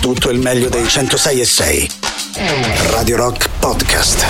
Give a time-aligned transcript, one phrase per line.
[0.00, 1.90] tutto il meglio dei 106 e 6.
[2.90, 4.24] Radio Rock Podcast.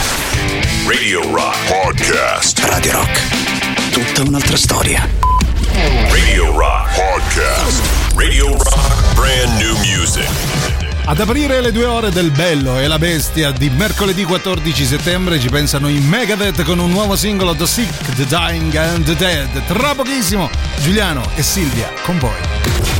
[0.86, 2.58] Radio Rock Podcast.
[2.64, 3.20] Radio Rock.
[3.92, 5.08] Tutta un'altra storia.
[6.10, 7.82] Radio Rock Podcast.
[8.16, 10.28] Radio Rock Brand New Music.
[11.04, 15.48] Ad aprire le due ore del Bello e la Bestia di mercoledì 14 settembre ci
[15.48, 19.66] pensano in Megadeth con un nuovo singolo The Sick, The Dying and The Dead.
[19.66, 20.50] Tra pochissimo
[20.80, 22.99] Giuliano e Silvia con voi.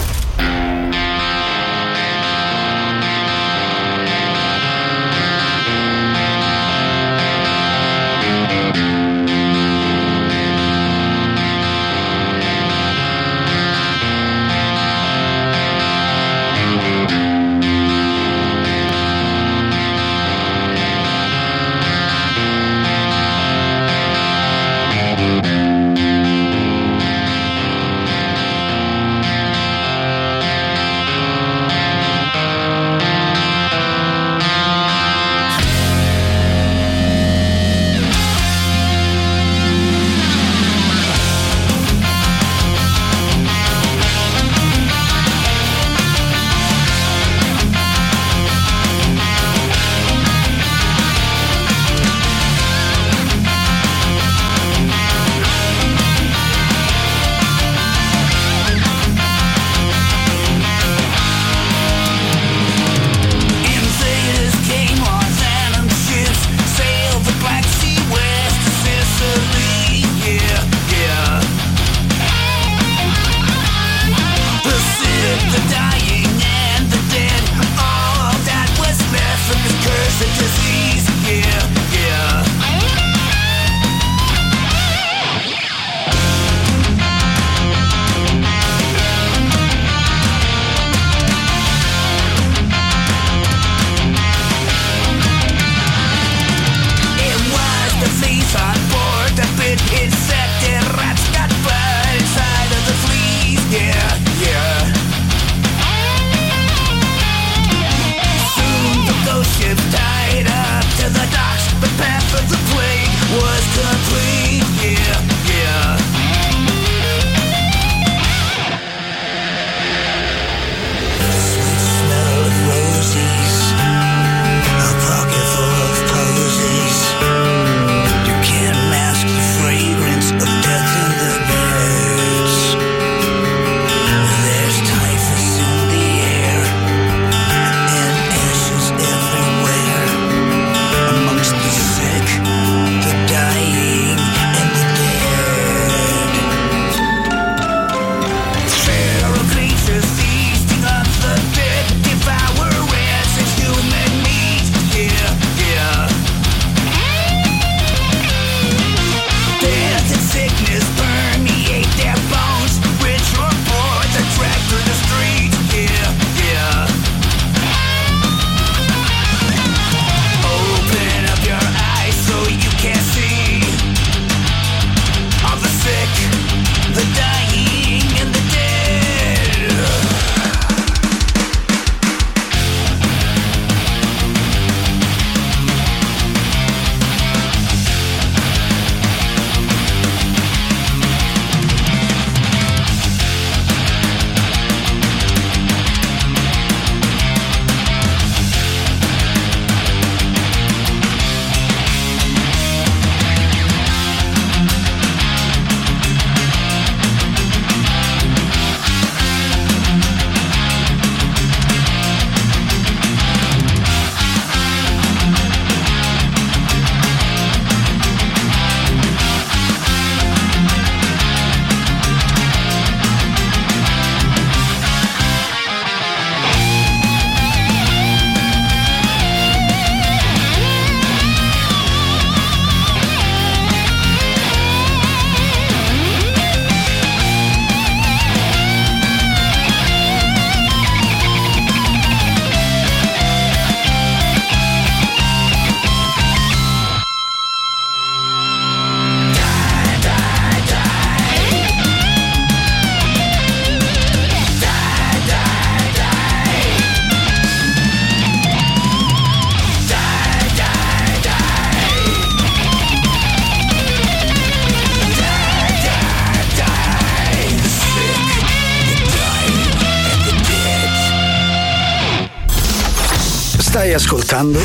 [274.31, 274.61] Ascoltando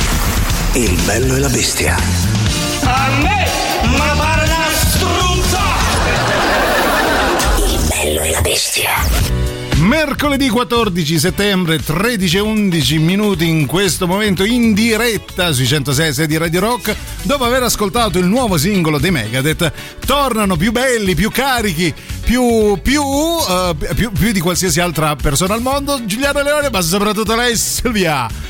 [0.75, 1.97] Il bello e la bestia.
[2.85, 3.47] A me,
[3.97, 5.61] ma pare una struzza!
[7.57, 8.91] Il bello e la bestia.
[9.79, 16.37] Mercoledì 14 settembre, 13 e 11 minuti in questo momento in diretta sui 106 di
[16.37, 16.95] Radio Rock.
[17.23, 19.73] Dopo aver ascoltato il nuovo singolo dei Megadeth,
[20.07, 21.93] tornano più belli, più carichi,
[22.23, 26.05] più, più, uh, più, più di qualsiasi altra persona al mondo.
[26.05, 28.46] Giuliano Leone, ma soprattutto lei, Silvia.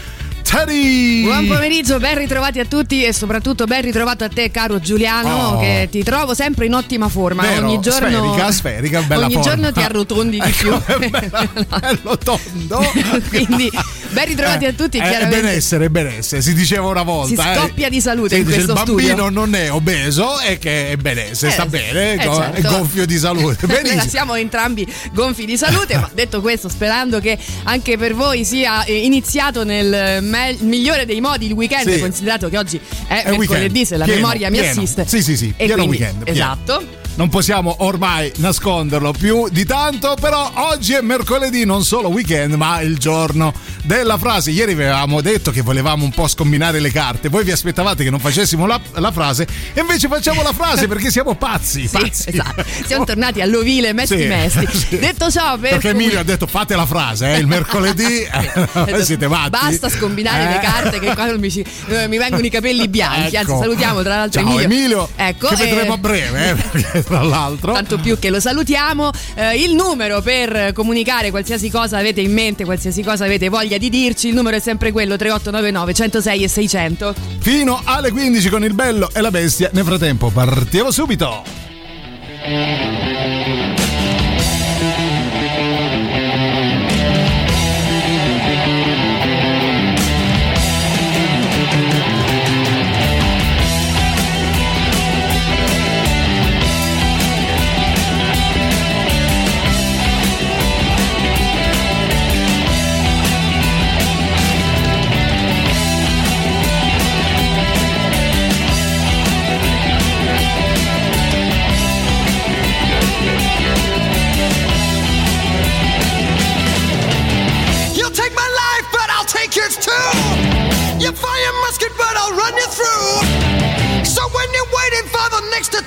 [0.49, 1.25] Teddy!
[1.25, 5.59] Buon pomeriggio, ben ritrovati a tutti e soprattutto ben ritrovato a te, caro Giuliano, Oh.
[5.59, 7.43] che ti trovo sempre in ottima forma.
[7.43, 9.49] Vero, ogni giorno, sferica, sferica, bella ogni forma.
[9.51, 10.73] giorno ti arrotondi di più.
[10.73, 12.81] Ecco, è bello, bello tondo.
[13.29, 13.71] Quindi,
[14.17, 14.97] ben ritrovati a tutti.
[14.97, 15.41] Eh, È chiaramente.
[15.43, 17.43] benessere, benessere, si diceva una volta.
[17.43, 17.55] Si eh.
[17.55, 19.29] scoppia di salute Si in dice, Il bambino studio.
[19.31, 22.57] non è obeso e che è benessere, Eh, sta bene, eh, go- certo.
[22.57, 23.67] è gonfio di salute.
[23.69, 24.03] Benissimo.
[24.09, 29.05] siamo entrambi gonfi di salute, ma detto questo, sperando che anche per voi sia eh,
[29.05, 31.99] iniziato nel me- migliore dei modi il weekend, Sì.
[32.01, 34.73] considerato che oggi è, È mercoledì, weekend, se la pieno, memoria mi pieno.
[34.73, 35.05] assiste.
[35.07, 36.39] Sì, sì, sì, pieno quindi- weekend, pieno.
[36.39, 36.96] Esatto.
[37.17, 42.83] Non possiamo ormai nasconderlo più di tanto, però oggi è mercoledì, non solo weekend, ma
[42.83, 43.55] il giorno
[43.85, 44.51] della frase.
[44.51, 48.21] Ieri avevamo detto che volevamo un po' scombinare le carte, voi vi aspettavate che non
[48.21, 51.89] facessimo la, la frase e invece facciamo la frase perché siamo pazzi.
[51.89, 52.29] Sì, pazzi.
[52.29, 52.63] esatto.
[52.85, 54.67] Siamo tornati all'ovile mesti Sì, mesti.
[54.77, 54.99] sì.
[54.99, 58.29] Detto ciò, per Perché Emilio ha detto fate la frase, eh, il mercoledì
[58.85, 59.51] eh, siete matti.
[59.51, 60.61] Basta scombinare le Eh.
[60.61, 63.37] carte che qua mi, ci- eh, mi vengono i capelli bianchi.
[63.37, 63.53] Ecco.
[63.53, 64.67] Anzi, salutiamo tra l'altro Ciao, Emilio.
[64.77, 66.51] Emilio, Ecco, che vedremo eh, a breve,
[66.93, 67.73] eh, tra l'altro.
[67.73, 69.11] Tanto più che lo salutiamo.
[69.35, 73.89] Eh, il numero per comunicare qualsiasi cosa avete in mente, qualsiasi cosa avete voglia di
[73.89, 77.15] dirci, il numero è sempre quello 3899 106 e 600.
[77.39, 79.71] Fino alle 15 con il bello e la bestia.
[79.73, 81.45] Nel frattempo partiamo subito.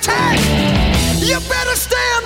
[0.00, 0.38] Attack,
[1.20, 2.19] you better stand,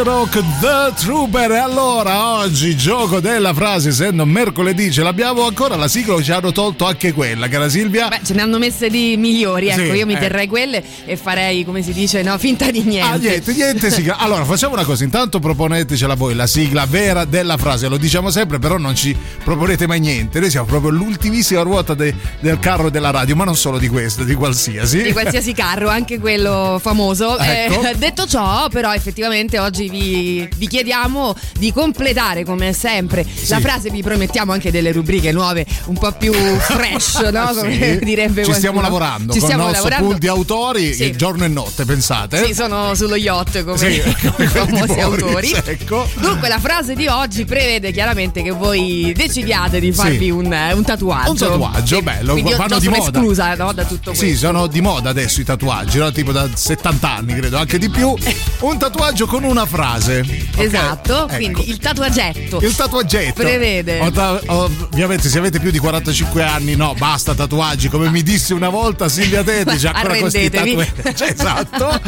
[0.00, 1.50] Radio Rock The Trooper.
[1.50, 6.52] E allora oggi gioco della frase, essendo mercoledì, ce l'abbiamo ancora la sigla ci hanno
[6.52, 8.08] tolto anche quella, cara Silvia?
[8.08, 10.18] Beh, ce ne hanno messe di migliori, ecco, Sì, io mi eh.
[10.18, 13.12] terrei quelle e farei, come si dice, no, finta di niente.
[13.12, 14.16] Ah, niente, niente sigla.
[14.16, 15.04] Allora, facciamo una cosa.
[15.04, 17.88] Intanto proponetecela voi la sigla vera della frase.
[17.88, 19.14] Lo diciamo sempre, però non ci
[19.44, 20.40] proponete mai niente.
[20.40, 24.24] Noi siamo proprio l'ultimissima ruota de- del carro della radio, ma non solo di questo,
[24.24, 25.02] di qualsiasi.
[25.02, 27.36] di qualsiasi carro, anche quello famoso.
[27.50, 27.82] Ecco.
[27.82, 33.90] Eh, detto ciò, però, effettivamente oggi vi, vi chiediamo di completare come sempre la frase.
[33.90, 37.50] Vi promettiamo anche delle rubriche nuove, un po' più fresh, no?
[37.54, 38.04] Come Sì.
[38.04, 38.82] direbbe Ci stiamo qualcuno.
[39.04, 40.06] lavorando Ci con il stiamo nostro lavorando.
[40.08, 41.16] pool di autori Sì.
[41.16, 42.44] giorno e notte, pensate.
[42.44, 45.52] Sì, sono sullo yacht come, Sì, come i famosi Boris, autori.
[45.64, 46.08] ecco.
[46.20, 50.30] Dunque, la frase di oggi prevede chiaramente che voi decidiate di farvi Sì.
[50.30, 51.30] un, un tatuaggio.
[51.30, 52.02] Un tatuaggio, Sì.
[52.02, 53.18] bello, Quindi vanno di moda.
[53.18, 54.24] esclusa no, da tutto questo.
[54.26, 56.10] Sì, sono di moda adesso i tatuaggi, no?
[56.12, 58.14] tipo da 70 anni, credo, anche di più.
[58.60, 59.79] Un tatuaggio con una frase.
[59.84, 60.48] Ok?
[60.56, 61.34] Esatto, Ecco.
[61.36, 62.58] quindi il tatuaggetto.
[62.60, 64.10] Il tatuaggetto Prevede.
[64.12, 67.88] Ta- ovviamente, se avete più di 45 anni, no, basta tatuaggi.
[67.88, 70.88] Come mi disse una volta Silvia Tetici, ancora questi tatuaggi.
[71.30, 72.00] Esatto.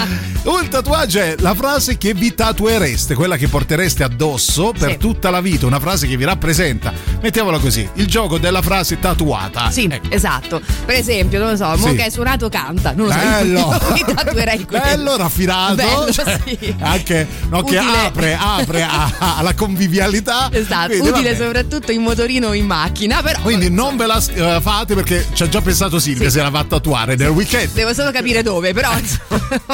[0.44, 4.96] Un tatuaggio è la frase che vi tatuereste, quella che portereste addosso per Sì.
[4.98, 6.92] tutta la vita, una frase che vi rappresenta.
[7.20, 9.70] Mettiamola così: il gioco della frase tatuata.
[9.70, 10.10] Sì, Ecco.
[10.10, 10.60] esatto.
[10.84, 11.94] Per esempio, non lo so, Sì.
[11.94, 13.18] che hai suonato canta, non lo so.
[13.18, 14.82] Bello, mi tatuerei quello.
[14.84, 16.74] bello raffinato, Bello, cioè, sì.
[16.80, 18.86] anche no, che apre, apre
[19.18, 20.48] alla convivialità.
[20.52, 21.44] Esatto, Quindi, utile vabbè.
[21.44, 25.42] soprattutto in motorino o in macchina, però Quindi non ve la eh, fate perché ci
[25.42, 26.36] ha già pensato Silvia Sì.
[26.36, 27.70] se la va a tatuare nel weekend.
[27.72, 28.90] devo solo capire dove, però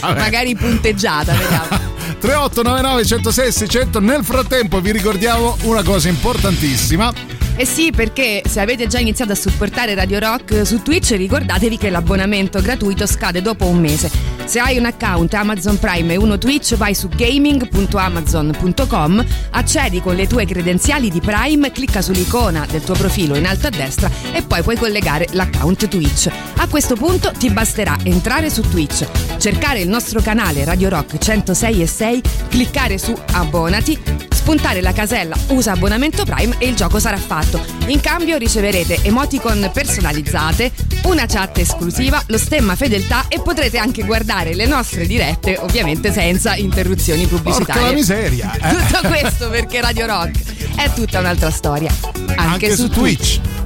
[0.00, 0.18] Vabbè.
[0.18, 1.94] magari punteggiata, vediamo.
[2.20, 7.12] 3899 106 600 nel frattempo vi ricordiamo una cosa importantissima
[7.56, 11.90] Eh sì, perché se avete già iniziato a supportare Radio Rock su Twitch, ricordatevi che
[11.90, 14.10] l'abbonamento gratuito scade dopo un mese.
[14.46, 20.28] Se hai un account Amazon Prime e uno Twitch, vai su gaming.amazon.com, accedi con le
[20.28, 24.62] tue credenziali di Prime, clicca sull'icona del tuo profilo in alto a destra e poi
[24.62, 26.30] puoi collegare l'account Twitch.
[26.58, 29.04] A questo punto ti basterà entrare su Twitch,
[29.38, 34.00] cercare il nostro canale Radio Rock 106 e 6, cliccare su Abbonati,
[34.46, 37.60] spuntare la casella Usa abbonamento Prime e il gioco sarà fatto.
[37.86, 40.70] In cambio riceverete emoticon personalizzate,
[41.06, 46.54] una chat esclusiva, lo stemma fedeltà e potrete anche guardare le nostre dirette, ovviamente senza
[46.54, 47.94] interruzioni porca la pubblicitarie.
[47.94, 48.76] miseria eh.
[48.76, 50.38] Tutto questo perché Radio Rock
[50.76, 51.92] è tutta un'altra storia.
[52.14, 53.40] Anche, anche, su Twitch.
[53.40, 53.65] It's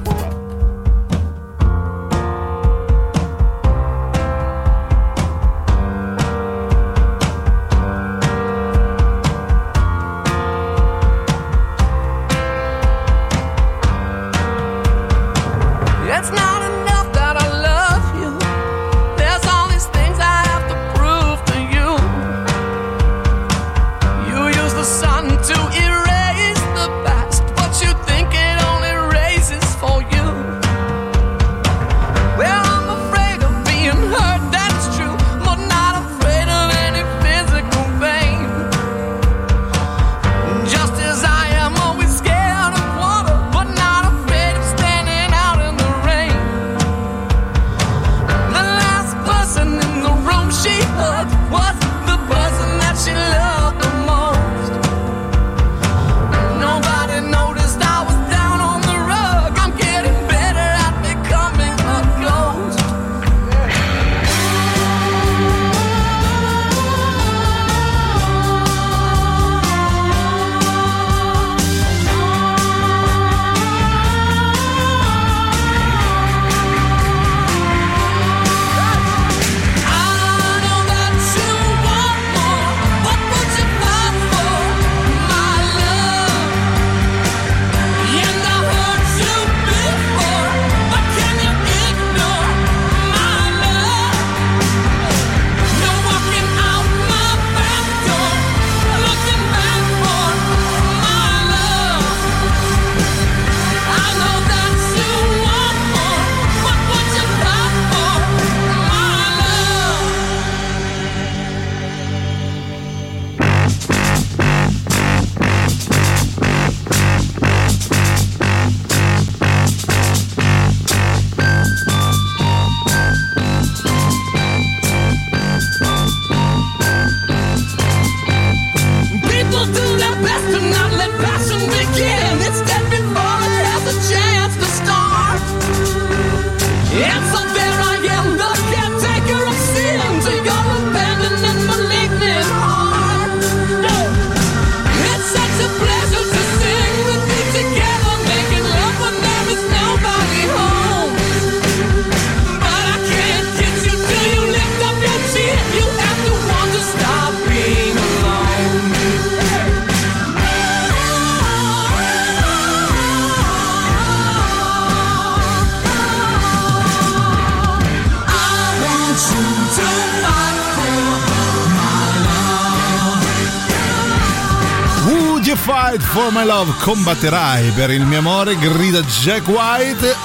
[176.31, 180.15] for my love, combatterai per il mio amore, grida Jack White.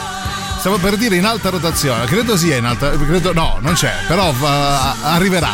[0.59, 4.33] Stavo per dire in alta rotazione, credo sia in alta, credo, no, non c'è, però
[4.33, 5.51] va- arriverà.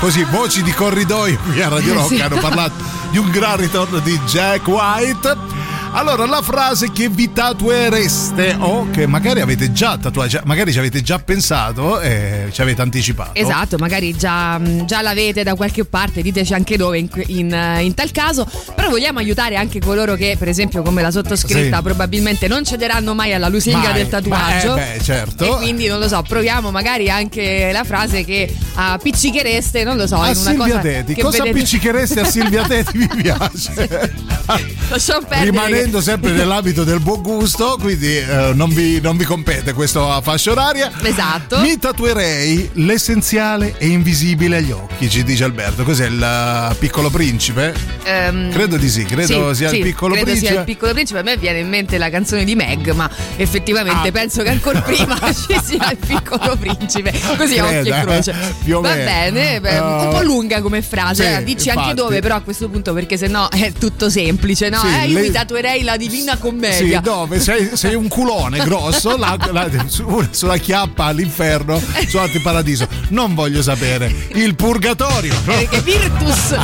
[0.00, 2.20] Così, voci di corridoio qui a Radio Rock Sì.
[2.20, 2.74] hanno parlato
[3.10, 5.57] di un gran ritorno di Jack White.
[5.98, 11.02] Allora, la frase che vi tatuereste o che magari avete già tatuato, magari ci avete
[11.02, 13.32] già pensato e ci avete anticipato.
[13.34, 18.12] Esatto, magari già, già l'avete da qualche parte, diteci anche dove in, in- in tal
[18.12, 21.82] caso, però vogliamo aiutare anche coloro che, per esempio, come la sottoscritta, Sì.
[21.82, 23.92] probabilmente non cederanno mai alla lusinga Mai.
[23.94, 24.74] del tatuaggio.
[24.76, 25.44] Ma, eh, beh, certo.
[25.44, 30.14] E quindi non lo so, proviamo magari anche la frase che appiccichereste, non lo so,
[30.20, 32.96] A in una Silvia cosa Teti, cosa vedete- appiccicheresti a Silvia Teti?
[32.98, 34.37] Mi piace.
[35.42, 40.50] Rimanendo sempre nell'ambito del buon gusto, quindi eh, non, vi, non vi compete questa fascia
[40.52, 40.90] oraria.
[41.02, 41.58] Esatto.
[41.60, 45.84] Mi tatuerei l'essenziale e invisibile agli occhi, ci dice Alberto.
[45.84, 47.74] Cos'è il eh, piccolo principe?
[48.04, 50.50] Ehm, Credo di sì, credo sì, sia sì, il piccolo credo principe.
[50.52, 51.18] sia il piccolo principe.
[51.20, 54.12] A me viene in mente la canzone di Meg, ma effettivamente Ah.
[54.12, 57.12] penso che ancora prima ci sia il piccolo principe.
[57.36, 58.34] Così a occhi e eh, croce.
[58.66, 61.24] Va bene, beh, un Uh, po' lunga come frase.
[61.24, 61.94] sì, eh, dici anche infatti.
[61.96, 64.36] dove, però a questo punto, perché sennò è tutto semplice,
[64.70, 64.78] no?
[64.80, 67.00] Sì, eh, io le- mi tatuerei la divina Sì, commedia.
[67.00, 72.86] dove sei, sei un culone grosso la- la- su- sulla chiappa all'inferno, su altri paradiso.
[73.08, 74.12] Non voglio sapere.
[74.34, 75.34] Il purgatorio.
[75.44, 76.56] Perché Virtus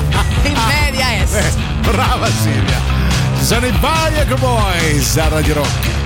[0.45, 1.35] in media est.
[1.35, 1.53] Eh,
[1.91, 2.81] brava Silvia.
[3.39, 6.04] Ci sono i Biac Boys a Radio Rock.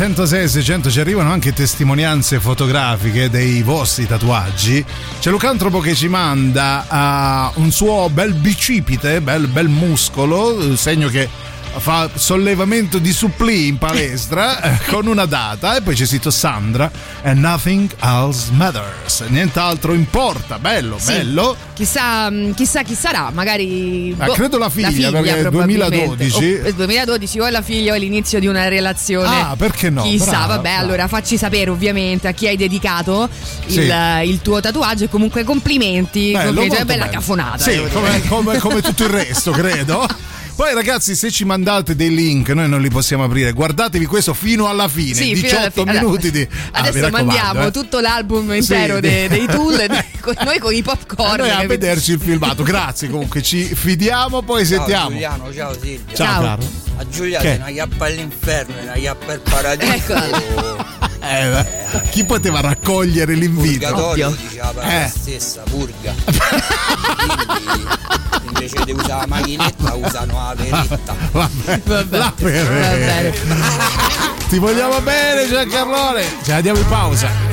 [0.00, 4.82] 106 600 ci arrivano anche testimonianze fotografiche dei vostri tatuaggi.
[5.20, 11.28] C'è Lucantropo che ci manda ah, un suo bel bicipite, bel, bel muscolo, segno che
[11.76, 16.90] fa sollevamento di supplì in palestra eh, con una data e poi c'è scritto Sandra
[17.22, 21.12] and nothing else matters nient'altro importa bello Sì.
[21.12, 24.14] bello Chissà, mm, chissà chi sarà, magari.
[24.18, 25.96] Ah, boh, credo la figlia, perché è probabilmente.
[26.04, 26.60] 2012.
[26.62, 29.26] O, eh, 2012 o la figlia o l'inizio di una relazione.
[29.40, 30.02] Ah, perché no?
[30.02, 30.78] Chissà, Brava, vabbè, brava.
[30.78, 33.30] allora facci sapere ovviamente a chi hai dedicato
[33.68, 34.28] il, Sì.
[34.28, 36.32] il tuo tatuaggio e comunque complimenti.
[36.32, 37.16] Bello, complimenti, è bella bello.
[37.16, 37.64] cafonata.
[37.64, 40.06] Sì, come, come- come tutto il resto, credo.
[40.60, 43.52] Poi ragazzi, se ci mandate dei link, noi non li possiamo aprire.
[43.52, 45.92] Guardatevi questo fino alla fine, Sì, fino 18 alla fine.
[45.92, 47.70] minuti di Ah, Adesso raccomando, mandiamo eh.
[47.70, 49.86] tutto l'album intero Sì, dei, dei Tool,
[50.20, 51.38] con- noi con i popcorn.
[51.40, 52.62] noi a vederci il filmato.
[52.62, 55.08] Grazie, comunque ci fidiamo, poi Ciao sentiamo.
[55.08, 56.14] Giuliano, ciao Silvia.
[56.14, 56.42] Ciao, Ciao.
[56.42, 56.62] caro.
[56.98, 57.48] A Giulia Che?
[57.48, 59.92] c'è una chiappa all'inferno e una chiappa al paradiso.
[59.94, 60.28] Eccola.
[61.22, 61.48] Eh,
[61.96, 63.86] beh, chi poteva raccogliere l'invito?
[63.86, 64.46] Purgatorio Ovvio.
[64.46, 65.08] diceva la Eh.
[65.08, 66.14] stessa, purga.
[68.90, 70.84] Di usare la macchinetta usano la.
[71.30, 73.34] Vabbè, Vabbè, la va bene.
[74.48, 76.24] Ti vogliamo bene, Giancarlone.
[76.42, 77.49] Ce la diamo in pausa.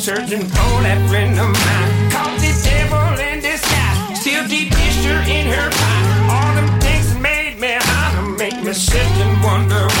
[0.00, 2.10] Searching for that friend of mine.
[2.10, 6.10] Caught the devil in disguise, still deep in her pie.
[6.32, 9.99] All them things that made me holler make me sit and wonder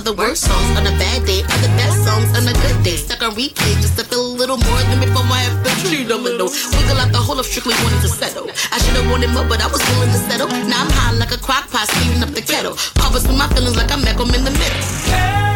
[0.00, 2.82] are the worst songs on a bad day, are the best songs on a good
[2.82, 2.96] day.
[2.96, 6.10] Stuck on replay just to feel a little more than before I have to treat
[6.10, 6.48] a little.
[6.48, 8.48] Wiggle out the whole of strictly wanting to settle.
[8.72, 10.48] I should have wanted more, but I was willing to settle.
[10.48, 12.74] Now I'm high like a crock pot, steaming up the kettle.
[12.96, 15.49] Papa through my feelings like I'm Malcolm in the middle.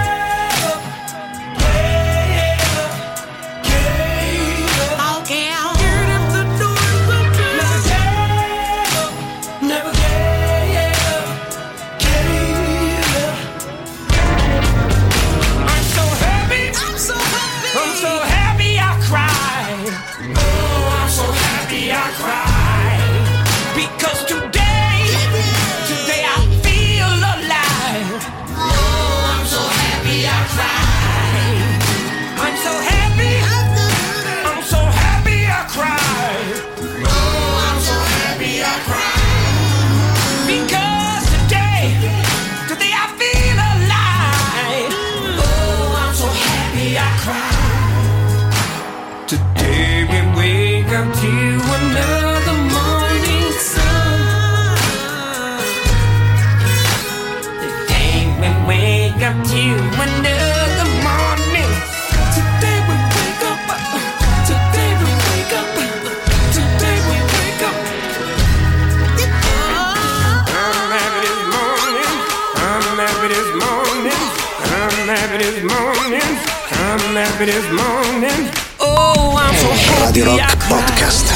[73.25, 74.21] Happy this morning.
[74.65, 76.39] I'm happy this morning.
[76.73, 78.51] I'm happy this morning.
[78.81, 80.21] Oh, I'm so happy.
[80.21, 80.67] Radio Rock.
[80.69, 81.33] Podcast.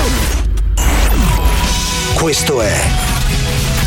[2.14, 2.74] Questo è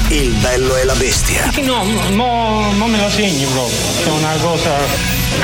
[0.07, 1.51] Il bello e la bestia.
[1.63, 1.83] No,
[2.13, 4.71] mo, mo me lo segni proprio, è una cosa...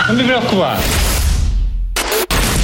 [0.07, 0.81] Non mi preoccupare.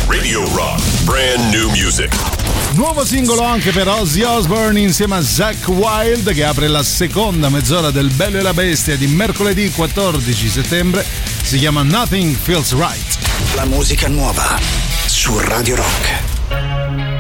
[0.08, 0.82] Radio Rock.
[1.03, 2.33] Brand new music.
[2.73, 7.91] Nuovo singolo anche per Ozzy Osbourne insieme a Zach Wild che apre la seconda mezz'ora
[7.91, 11.06] del Bello e la Bestia di mercoledì 14 settembre.
[11.43, 13.17] Si chiama Nothing Feels Right.
[13.56, 14.60] La musica nuova
[15.06, 17.12] su Radio Rock.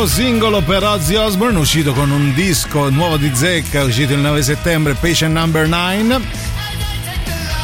[0.00, 4.42] Nuovo singolo per Ozzy Osbourne, uscito con un disco nuovo di Zecca, uscito il 9
[4.42, 6.20] settembre, Patient Number 9.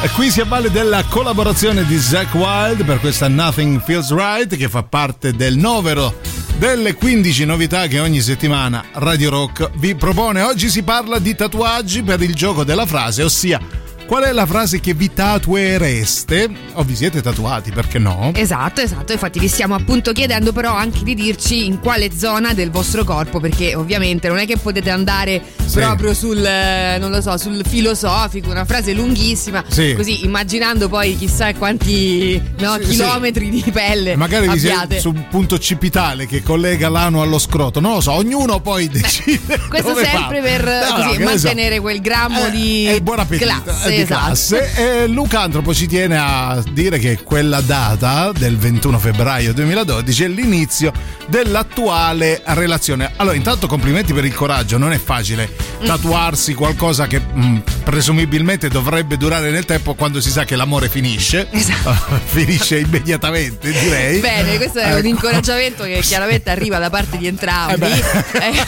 [0.03, 4.69] E qui si avvale della collaborazione di Zack Wild per questa Nothing Feels Right, che
[4.69, 6.19] fa parte del novero
[6.57, 10.43] delle 15 novità che ogni settimana Radio Rock vi propone.
[10.43, 13.59] Oggi si parla di tatuaggi per il gioco della frase, ossia
[14.07, 18.31] qual è la frase che vi tatuereste o vi siete tatuati, perché no?
[18.33, 22.71] Esatto, esatto, infatti vi stiamo appunto chiedendo però anche di dirci in quale zona del
[22.71, 25.79] vostro corpo, perché ovviamente non è che potete andare Sì.
[25.79, 29.93] proprio sul, eh, non lo so, sul filosofico, una frase lunghissima, Sì.
[29.95, 34.99] così immaginando poi chissà quanti no, Sì, chilometri di pelle Magari vi abbiate.
[35.01, 39.59] su un punto cipitale che collega l'ano allo scroto, non lo so, ognuno poi decide.
[39.67, 40.43] Questo dove sempre fa.
[40.47, 41.47] per No, no, così, che ne so.
[41.47, 44.25] mantenere quel grammo di E buon appetito classe, di esatto.
[44.25, 44.73] classe.
[45.03, 50.27] E Luca Antropo ci tiene a dire che quella data del 21 febbraio 2012 è
[50.27, 50.91] l'inizio
[51.27, 53.11] dell'attuale relazione.
[53.17, 55.85] Allora, intanto complimenti per il coraggio, non è facile Mm.
[55.85, 61.47] tatuarsi qualcosa che mh, presumibilmente dovrebbe durare nel tempo quando si sa che l'amore finisce.
[62.25, 64.17] finisce immediatamente, direi.
[64.17, 64.33] Esatto.
[64.33, 65.07] Bene, questo è un Ecco.
[65.07, 67.85] incoraggiamento che chiaramente arriva da parte di entrambi.
[67.85, 68.01] Eh.
[68.33, 68.65] Eh,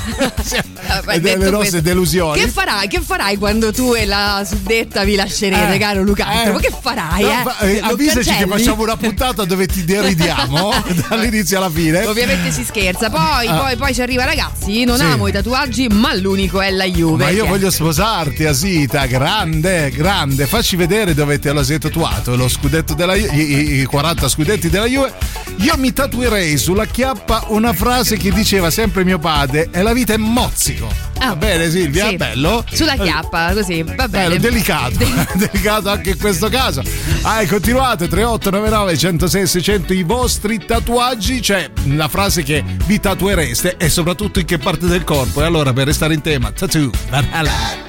[1.14, 2.40] E delle nostre questo, delusioni.
[2.40, 6.44] Che farai, che farai quando tu e la suddetta vi lascerete, Eh, caro Luca?
[6.44, 6.56] eh.
[6.60, 7.22] Che farai?
[7.22, 7.44] No, eh?
[7.44, 10.72] fa- eh, avvisaci che facciamo una puntata dove ti deridiamo
[11.08, 12.06] dall'inizio alla fine.
[12.06, 13.10] Ovviamente si scherza.
[13.10, 13.58] Poi, Ah.
[13.58, 14.84] poi, poi ci arriva, ragazzi.
[14.84, 15.04] Non Sì.
[15.04, 17.24] amo i tatuaggi, ma l'unico è la Juve.
[17.26, 20.46] Ma io che- voglio sposarti, Asita, grande, grande.
[20.48, 24.70] Facci vedere dove te lo sei tatuato, lo scudetto della Juve, i, i 40 scudetti
[24.70, 25.14] della Juve.
[25.58, 30.14] Io mi tatuerei sulla chiappa una frase che diceva sempre mio padre, e la vita
[30.14, 30.88] è mozzico.
[31.20, 32.06] Va bene Silvia?
[32.06, 32.10] Ah.
[32.10, 32.16] Sì.
[32.16, 32.64] Bello?
[32.72, 33.84] Sulla chiappa, così.
[33.84, 34.40] Va Bello, bene.
[34.40, 34.98] delicato,
[35.36, 36.82] delicato anche in questo caso.
[37.22, 43.90] Ah, continuate 3899 106 600 i vostri tatuaggi, cioè la frase che vi tatuereste e
[43.90, 45.42] soprattutto in che parte del corpo.
[45.42, 47.88] E allora per restare in tema, tattoo, Valhalla.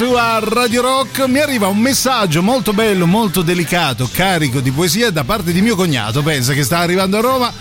[0.00, 5.24] A Radio Rock mi arriva un messaggio molto bello, molto delicato, carico di poesia da
[5.24, 7.52] parte di mio cognato, pensa che sta arrivando a Roma.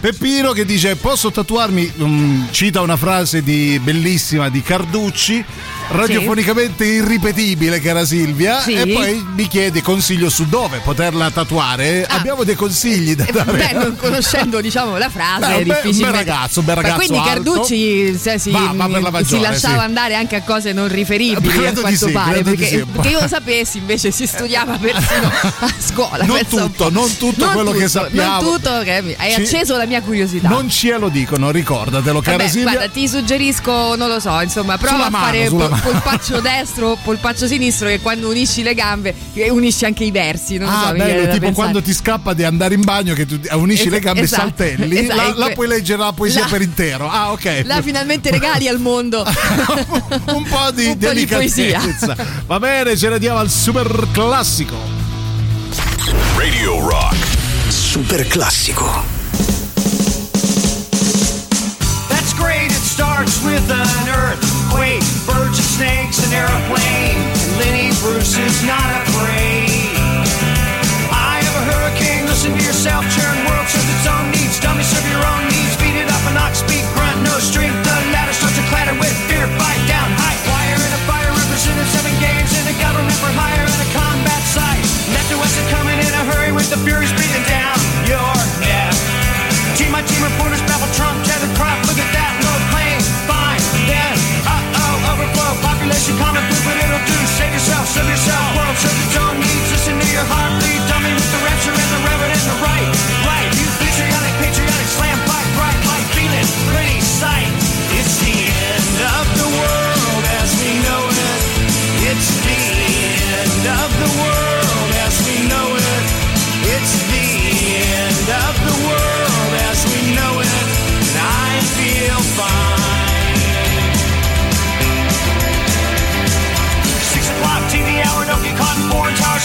[0.00, 5.44] Peppino che dice posso tatuarmi, mm, cita una frase di, bellissima di Carducci,
[5.88, 8.72] radiofonicamente irripetibile che era Silvia Sì.
[8.74, 12.04] e poi mi chiede consiglio su dove poterla tatuare.
[12.06, 12.16] Ah.
[12.16, 13.52] Abbiamo dei consigli da Eh, dare.
[13.52, 15.90] Beh, non conoscendo diciamo la frase, Beh, è difficile.
[15.90, 17.28] un bel ragazzo, un bel ragazzo Quindi alto.
[17.52, 19.84] Carducci se, si, Va, va la si maggiore, lasciava sì.
[19.84, 22.42] andare anche a cose non riferibili Credo a quanto sì, pare.
[22.42, 22.84] Perché, sì.
[22.84, 25.30] perché io lo sapessi, invece si studiava persino
[25.60, 26.24] a scuola.
[26.24, 28.40] Non tutto, non tutto quello che sappiamo.
[28.42, 28.70] Non tutto,
[29.02, 30.48] mi- hai Ci- acceso la mia curiosità.
[30.48, 32.72] Non ce lo dicono, ricordatelo, cara Vabbè, Silvia.
[32.72, 35.75] guarda, ti suggerisco, non lo so, insomma, prova a fare mano.
[35.82, 40.56] polpaccio destro, polpaccio sinistro, che quando unisci le gambe eh, unisci anche i versi.
[40.58, 41.52] Non Ah, so, bello, tipo pensare.
[41.52, 44.40] quando ti scappa di andare in bagno che tu unisci le Es- gambe e esatto,
[44.42, 44.98] saltelli.
[44.98, 47.08] esatto, là que- puoi leggere la poesia là- per intero.
[47.10, 47.62] Ah, ok.
[47.64, 49.24] Là finalmente regali al mondo.
[49.26, 51.78] un po' di un po' di poesia.
[51.80, 52.16] delicatezza.
[52.46, 54.76] Va bene, ce ne andiamo al super classico.
[56.36, 57.14] Radio Rock.
[57.68, 59.04] Super classico.
[62.08, 64.45] That's great, it starts with an earthquake,
[65.26, 67.18] birds and snakes, and airplane.
[67.18, 69.92] And Lenny Bruce is not afraid.
[71.10, 74.56] I have a hurricane, listen to yourself, churn world serves its own needs.
[74.62, 77.76] Dummy serve your own needs, beat it up an ox speak, grunt, no strength.
[77.82, 81.86] The ladder starts to clatter with fear, fight down, high wire and a fire represented
[81.90, 84.86] seven games in a government for hire and a combat site.
[85.10, 87.35] Left to are coming in a hurry with the furies breathing
[96.06, 97.18] She commented, put it'll do.
[97.34, 99.15] Save yourself, serve yourself, world, serve yourself.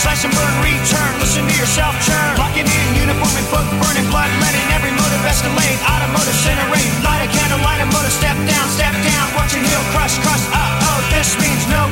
[0.01, 2.33] Slash and burn, return, listen to yourself churn.
[2.41, 5.77] Locking in uniform and book, burning blood, letting every motive escalate.
[5.85, 10.17] Automotive generate, light a candle, light a motor, step down, step down, watching heel crush,
[10.25, 10.41] crush.
[10.57, 11.85] Oh, this means no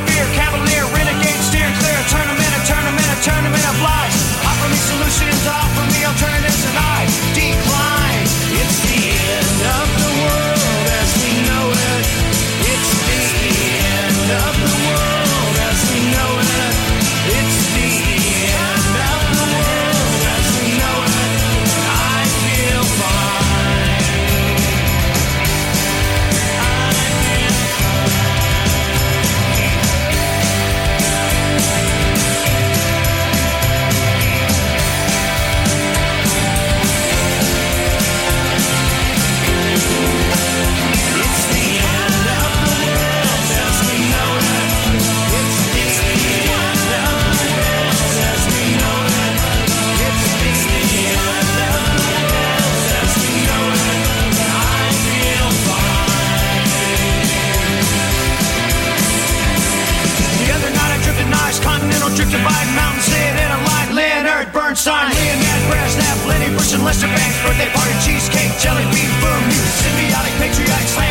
[64.79, 69.43] Bernstein, Leonard Brezhnev, Lenny Bruce and Lester Banks, birthday party, cheesecake, jelly bean, boom,
[69.83, 71.08] symbiotic, patriotic, slam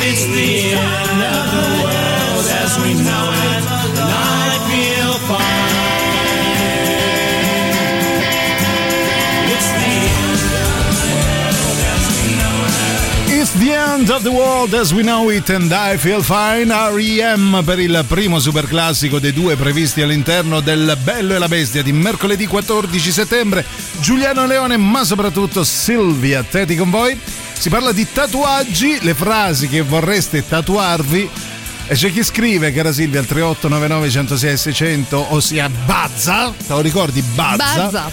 [0.00, 3.64] It's, the end of the world as we know it.
[3.78, 5.68] And I feel fine.
[9.50, 13.40] It's the end of the world as we know it.
[13.40, 17.62] It's the End of the World as we know it and I feel fine R.E.M.
[17.64, 22.46] per il primo superclassico dei due previsti all'interno del Bello e la Bestia di mercoledì
[22.46, 23.64] 14 settembre
[24.00, 27.18] Giuliano Leone ma soprattutto Silvia Teti con voi
[27.58, 31.28] si parla di tatuaggi le frasi che vorreste tatuarvi
[31.90, 37.22] e c'è chi scrive, cara Silvia, al 3899 106 600, ossia Bazza, te lo ricordi?
[37.22, 37.88] Bazza.
[37.88, 38.10] Bazza.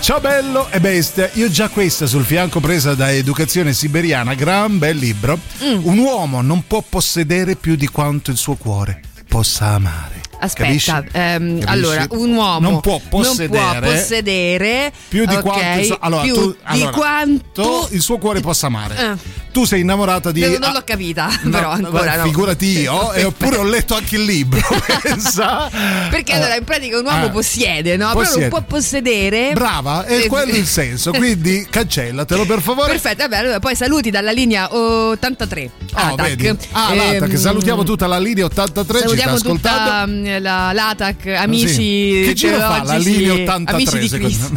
[0.00, 4.98] Ciao bello e bestia, io già questa sul fianco presa da Educazione Siberiana, gran bel
[4.98, 5.38] libro.
[5.62, 5.78] Mm.
[5.82, 10.13] Un uomo non può possedere più di quanto il suo cuore possa amare.
[10.44, 15.78] Aspetta, ehm, allora un uomo non può possedere, non può possedere più di ok, quanto,
[15.80, 18.96] il suo- allora, più tu- di allora, quanto il suo cuore possa amare.
[18.96, 19.42] Eh.
[19.54, 22.22] Tu sei innamorata di non ah, l'ho capita, no, però ancora no.
[22.24, 24.60] Figurati io, e oppure ho letto anche il libro.
[25.00, 25.70] pensa.
[26.10, 28.10] Perché Eh, allora in pratica un uomo eh, possiede, no?
[28.10, 28.30] possiede.
[28.30, 29.52] Però non può possedere.
[29.52, 32.90] Brava, è Eh, quello il senso, quindi cancellatelo per favore.
[32.90, 35.70] Perfetto, vabbè, allora poi saluti dalla linea 83.
[35.92, 36.26] Ah, ATAC.
[36.34, 36.48] vedi?
[36.72, 39.90] Ah, l'ATAC, Ehm, salutiamo tutta la linea 83, ci sta Salutiamo ascoltando.
[39.90, 44.50] tutta mm, la, l'ATAC, amici Che giro fa la linea 83 amici di Cristo.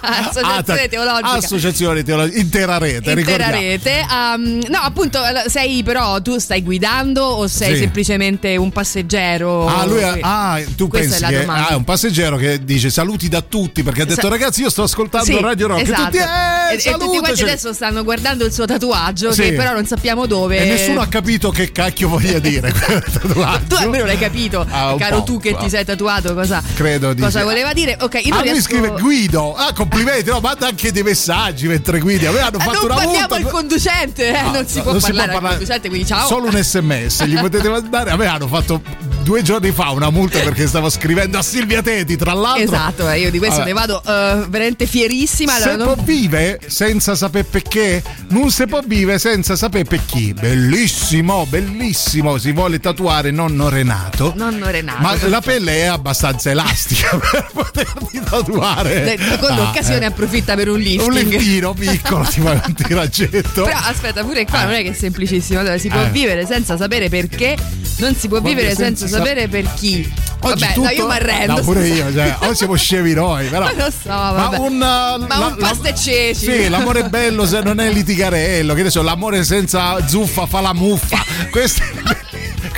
[0.00, 1.30] Associazione teologica.
[1.30, 3.99] Associazione teologica, intera rete, Intera rete.
[4.10, 7.80] Um, no, appunto, sei però tu stai guidando o sei Sì.
[7.80, 9.66] semplicemente un passeggero?
[9.66, 10.18] Ah, lui Sì.
[10.22, 14.02] ah, tu Questa pensi che ah, è un passeggero che dice saluti da tutti perché
[14.02, 16.00] ha detto Sa- ragazzi io sto ascoltando Sì, Radio Rock esatto.
[16.00, 17.42] e tutti eh, e, e tutti quanti salutaci.
[17.42, 19.42] adesso stanno guardando il suo tatuaggio Sì.
[19.42, 23.64] che però non sappiamo dove e nessuno ha capito che cacchio voglia dire quel tatuaggio.
[23.68, 27.38] tu almeno l'hai capito Ah, caro tu che ti sei tatuato cosa, Credo di cosa
[27.40, 27.44] sì.
[27.44, 29.54] voleva dire ok io Ah, non lui riesco scrive Guido.
[29.54, 30.30] Ah, complimenti.
[30.30, 32.26] No, manda anche dei messaggi mentre guidi.
[32.26, 33.34] A me hanno Eh, fatto non una multa.
[33.34, 36.26] al conducente eh, No, non si può non si parlare può al conducente quindi ciao
[36.26, 38.10] Solo un sms gli potete mandare.
[38.10, 38.80] A me hanno fatto
[39.22, 42.62] due giorni fa una multa perché stavo scrivendo a Silvia Teti, tra l'altro.
[42.64, 43.68] esatto eh, io di questo Vabbè.
[43.68, 48.66] ne vado eh, veramente fierissima allora, Se non- può vive senza sapere perché, non si
[48.66, 50.32] può vive senza sapere per chi.
[50.32, 52.38] Bellissimo, bellissimo.
[52.38, 54.32] Si vuole tatuare nonno Renato.
[54.36, 59.14] nonno Renato Ma la pelle è abbastanza elastica per poterti tatuare.
[59.14, 60.08] Eh, con Ah, l'occasione eh.
[60.08, 60.80] approfitta per un Un
[61.12, 63.62] lifting piccolo ti fa un tiraggetto.
[63.64, 65.60] Però aspetta, pure qua non è che è semplicissimo.
[65.60, 66.10] Allora, si può Eh.
[66.10, 67.56] vivere senza sapere perché,
[67.98, 70.12] non si può Può vivere senza sapere per chi.
[70.42, 70.86] Oggi vabbè, tutto...
[70.86, 71.56] no, io mi arrendo.
[71.56, 73.66] No, pure io, cioè, oggi siamo scemi noi, però.
[73.72, 74.58] Ma lo so, vabbè.
[74.58, 76.44] Ma un, Ma un pasta e ceci.
[76.44, 80.72] Sì, l'amore bello se non è litigarello, che ne so, l'amore senza zuffa fa la
[80.72, 81.22] muffa.
[81.50, 81.82] Questi,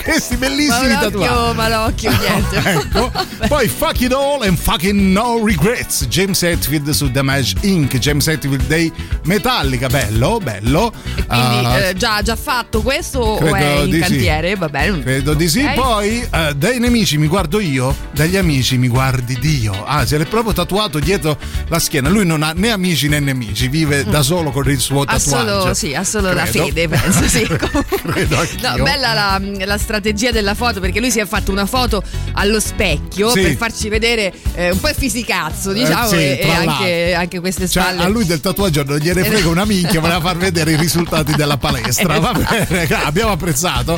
[0.05, 1.57] questi bellissimi Malocchio, tatuaggi.
[1.57, 2.71] malocchio, niente.
[2.71, 3.13] ecco.
[3.49, 6.07] Poi Fuck It All and Fucking No Regrets.
[6.07, 7.97] James Hetfield su Damage Inc.
[7.99, 8.93] James Hetfield dei
[9.25, 9.89] Metallica.
[9.89, 10.93] Bello, bello.
[11.17, 13.99] E quindi Ah, eh, già, già fatto questo o è in di sì.
[14.01, 14.55] cantiere?
[14.57, 15.01] Va bene.
[15.03, 15.67] Credo di sì.
[15.75, 19.85] Poi eh, dai nemici mi guardo io, dagli amici mi guardi Dio.
[19.85, 21.37] Ah, se l'è proprio tatuato dietto
[21.69, 22.09] la schiena.
[22.09, 25.09] Lui non ha né amici né nemici, vive da solo con il suo Mm.
[25.09, 25.61] Ha tatuaggio.
[25.61, 27.43] solo, sì, ha solo la fede, penso, sì.
[27.49, 28.77] Credo anch'io.
[28.77, 32.61] No, bella la, la strategia della foto perché lui si è fatto una foto allo
[32.61, 33.43] specchio Sì.
[33.43, 37.41] per farci vedere eh, un po' il fisicazzo, diciamo, Eh, sì, e, e anche, anche
[37.41, 38.03] queste Cioè, spalle.
[38.03, 41.59] a lui del tatuaggio non gliene frega una minchia, voleva far vedere i risultati della
[41.59, 42.19] palestra.
[42.19, 43.97] Va bene, abbiamo apprezzato.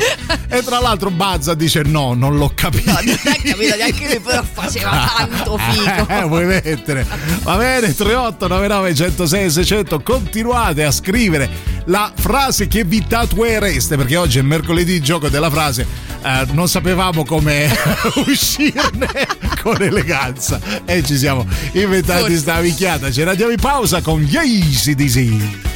[0.49, 2.91] E tra l'altro Bazza dice: No, non l'ho capito.
[2.91, 6.07] No, non è capito neanche lui, però faceva tanto figo.
[6.09, 7.05] Eh, vuoi mettere?
[7.43, 11.49] Va bene, 3899 106 600 continuate a scrivere
[11.85, 15.85] la frase che vi tatuereste perché oggi è mercoledì gioco della frase
[16.25, 17.69] eh, non sapevamo come
[18.25, 19.07] uscirne
[19.61, 20.59] con eleganza.
[20.85, 22.37] E ci siamo inventati Forse.
[22.37, 23.11] sta minchiata.
[23.11, 25.74] Ci radiamo in pausa con gli ACDC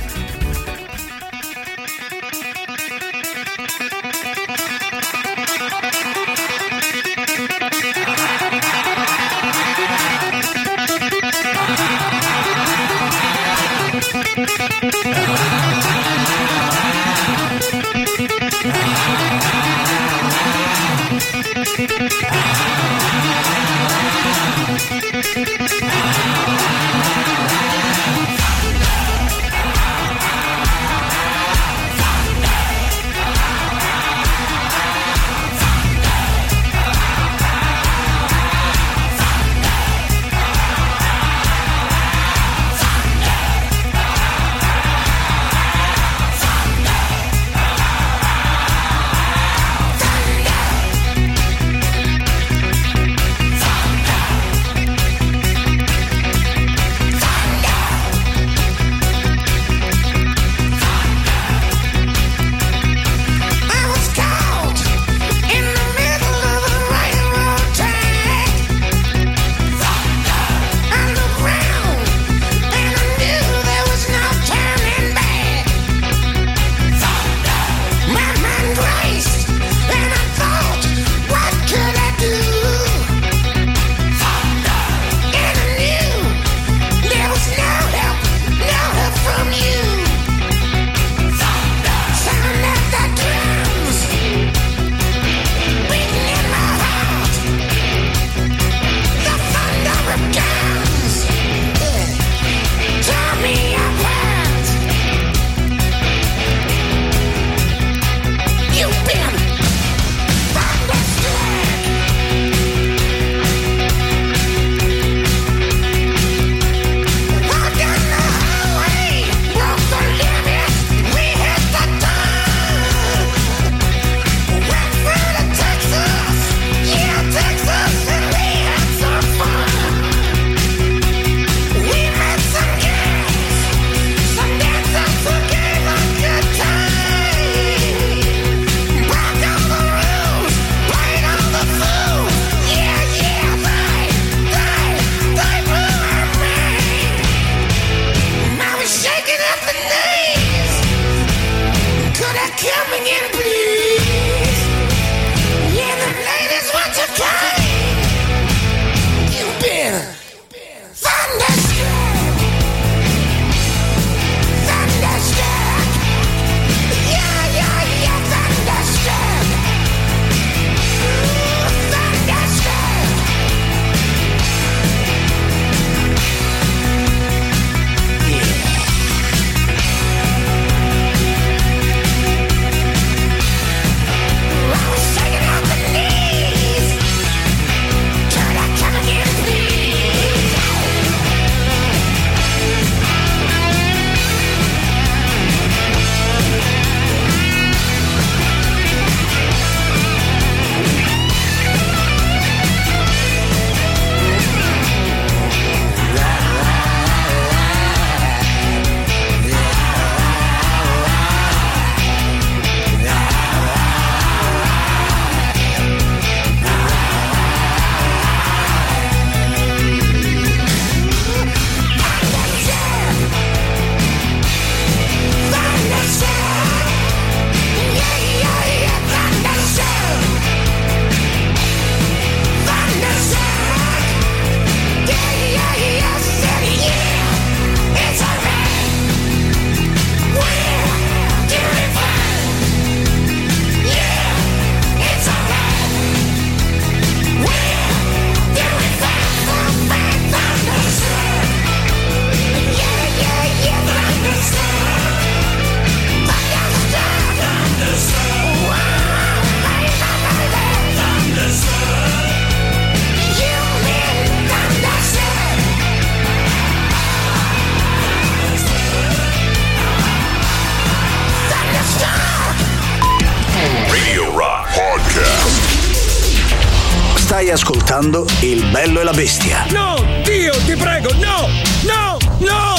[278.00, 279.66] ascoltando Il bello e la bestia.
[279.72, 281.48] No, Dio, ti prego, no!
[281.84, 282.18] No!
[282.40, 282.76] No!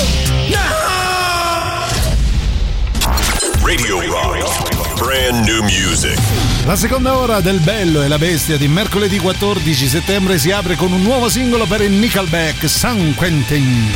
[0.49, 0.79] No!
[3.63, 4.95] Radio Rock.
[4.97, 6.19] Brand new music.
[6.65, 10.93] La seconda ora del Bello e la Bestia di mercoledì 14 settembre si apre con
[10.93, 13.93] un nuovo singolo per il Nickelback San Quentin.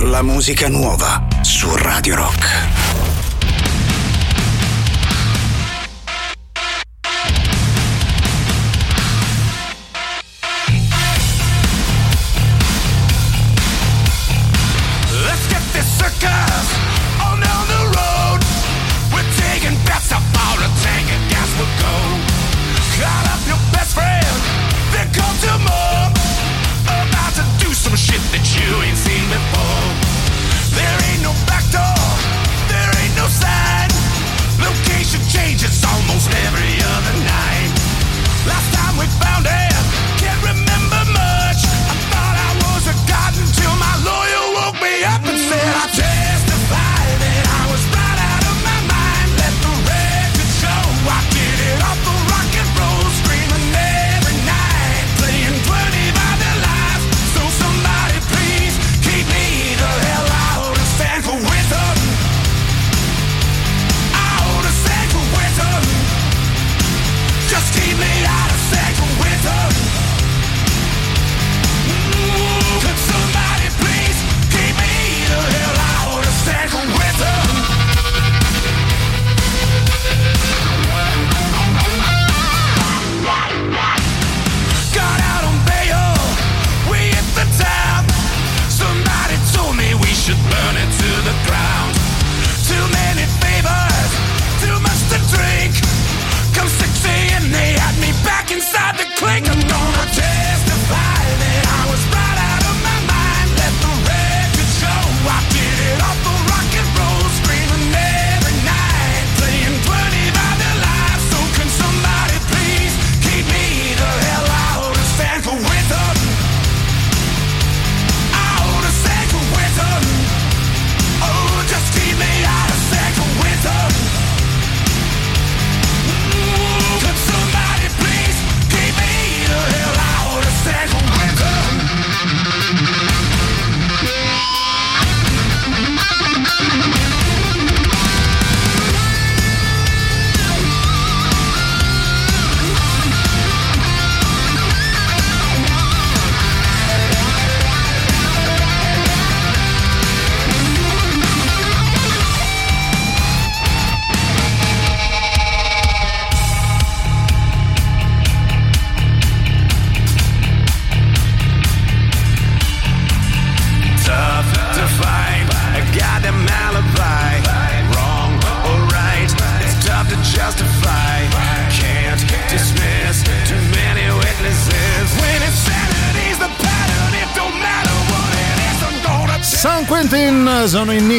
[0.00, 2.65] La musica nuova su Radio Rock.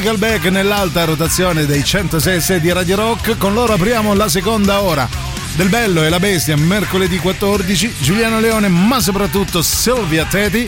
[0.08, 3.38] Nickelback nell'alta rotazione dei 106 di Radio Rock.
[3.38, 5.06] Con loro apriamo la seconda ora
[5.58, 7.94] del Bello e la Bestia, mercoledì 14.
[8.00, 10.66] Giuliano Leone, ma soprattutto Silvia Teti.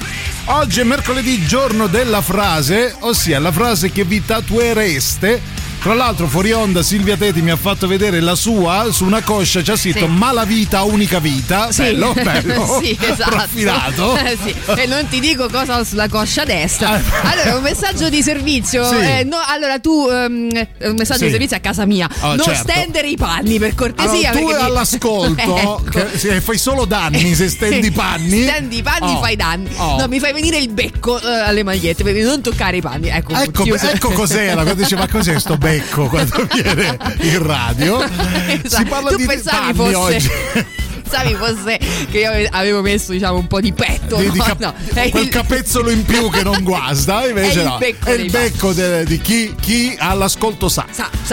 [0.47, 5.41] Oggi è mercoledì, giorno della frase, ossia la frase che vi tatuereste.
[5.81, 9.61] Tra l'altro, fuori onda, Silvia Teti mi ha fatto vedere la sua su una coscia,
[9.63, 10.11] c'ha scritto Sì.
[10.11, 11.71] Malavita, unica vita.
[11.71, 11.83] Sì.
[11.83, 12.79] Bello, bello.
[12.83, 13.29] sì, esatto.
[13.35, 14.17] Raffilato.
[14.29, 14.53] Eh, sì.
[14.75, 17.01] E non ti dico cosa ho sulla coscia destra.
[17.23, 18.83] Allora, un messaggio di servizio.
[18.89, 18.95] Sì.
[18.97, 20.49] Eh, no, allora, tu, ehm,
[20.81, 22.07] un messaggio di servizio a casa mia.
[22.21, 22.69] Oh, non certo.
[22.69, 24.31] stendere i panni per cortesia.
[24.31, 25.83] Allora, tu perché mi- all'ascolto, Ecco.
[26.19, 28.43] che fai solo danni se stendi i panni.
[28.43, 29.19] Stendi i panni, Oh.
[29.21, 29.69] fai danni.
[29.77, 29.97] Oh.
[29.97, 33.07] No, mi fai venire il becco eh, alle magliette, quindi non toccare i panni.
[33.07, 35.68] Ecco, Ecco, ecco cos'era quando dice ma cos'è sto becco
[36.09, 38.85] quando viene in radio si Esatto.
[38.89, 40.29] parla tu di pensavi panni fosse oggi
[41.09, 41.79] pensavi fosse
[42.11, 44.73] che io ave- avevo messo diciamo un po' di petto Di- no, di cap- no,
[45.09, 48.31] quel il- capezzolo in più che non guasta invece È il no becco è il
[48.31, 50.85] becco de- di chi, chi all'ascolto sa.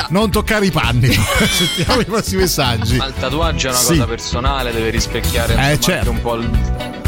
[0.09, 3.87] non toccare i panni sentiamo i vostri messaggi Ma il tatuaggio è una Sì.
[3.89, 6.11] cosa personale, deve rispecchiare Eh, certo.
[6.11, 6.51] un po' il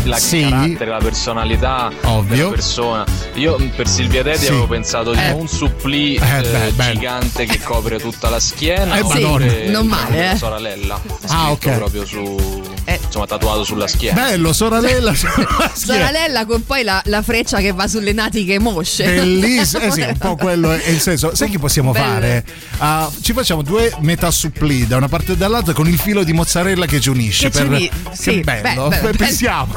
[0.04, 0.48] la Sì.
[0.48, 2.36] carattere, la personalità Ovvio.
[2.36, 3.04] della persona.
[3.34, 4.46] Io mh, per Silvia Teti Sì.
[4.48, 5.32] avevo pensato di Eh.
[5.32, 6.94] un supplì Eh, eh, beh, bello.
[6.94, 8.96] gigante che copre tutta la schiena.
[8.96, 9.52] Eh, Madonna.
[9.68, 10.36] Non male, eh.
[10.36, 10.94] sorella.
[11.26, 11.76] Ah, scritto ok.
[11.76, 12.57] proprio su
[13.02, 14.22] insomma tatuato sulla schiena.
[14.28, 14.80] bello sulla
[15.14, 15.70] schiena.
[15.74, 20.16] Sorella con poi la, la freccia che va sulle natiche mosce Bellissimo, eh sì, un
[20.18, 21.34] po' quello è il senso.
[21.34, 22.04] Sai che possiamo Bello.
[22.06, 22.44] fare?
[22.78, 26.32] Ah, ci facciamo due metà supplì da una parte e dall'altra con il filo di
[26.32, 27.50] mozzarella che ci unisce.
[27.50, 27.70] Che ci per...
[27.70, 29.74] uni- sì, che bello, beh, beh, pensiamo.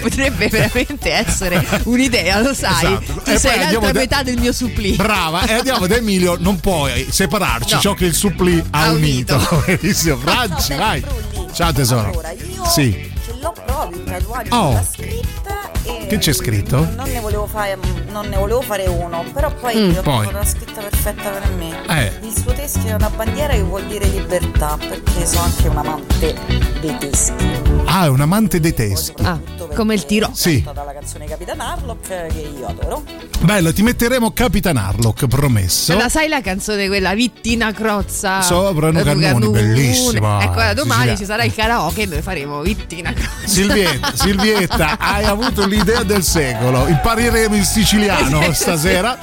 [0.00, 3.20] potrebbe veramente essere un'idea lo sai Esatto.
[3.22, 6.58] tu E sei l'altra da- metà del mio supplì Brava, e andiamo da Emilio, non
[6.60, 7.80] puoi separarci No.
[7.80, 9.34] ciò che il supplì ha, Ha unito.
[9.36, 9.62] unito.
[9.66, 11.04] Benissimo, Franci, vai.
[11.52, 11.99] Ciao tesoro.
[12.08, 13.12] Allora, io Sì.
[13.24, 14.68] ce l'ho proprio un tatuaggio Oh.
[14.70, 16.88] sulla scritta e Che c'è scritto?
[16.96, 17.78] Non ne volevo fare,
[18.10, 20.26] non ne volevo fare uno, però poi Mm, ho poi.
[20.26, 21.70] trovato la scritta perfetta per me.
[21.88, 22.12] Eh.
[22.26, 26.34] Il suo teschio è una bandiera che vuol dire libertà, perché sono anche un amante
[26.80, 27.48] dei teschi.
[27.84, 29.22] Ah, è un amante dei teschi.
[29.22, 29.38] Ah,
[29.76, 30.62] come il tiro Sì.
[30.74, 33.04] Dalla canzone Capitan Harlock che io adoro.
[33.40, 35.96] Bello, ti metteremo Capitan Harlock, promesso.
[35.96, 40.42] la sai la canzone quella Vittina Crozza Soprano Cannoni, bellissima.
[40.42, 44.98] ecco allora, domani Sicilia- ci sarà il karaoke e noi faremo Vittina Crozza Silvietta, Silvietta,
[44.98, 46.86] hai avuto l'idea del secolo.
[46.88, 49.18] Impariremo il siciliano stasera.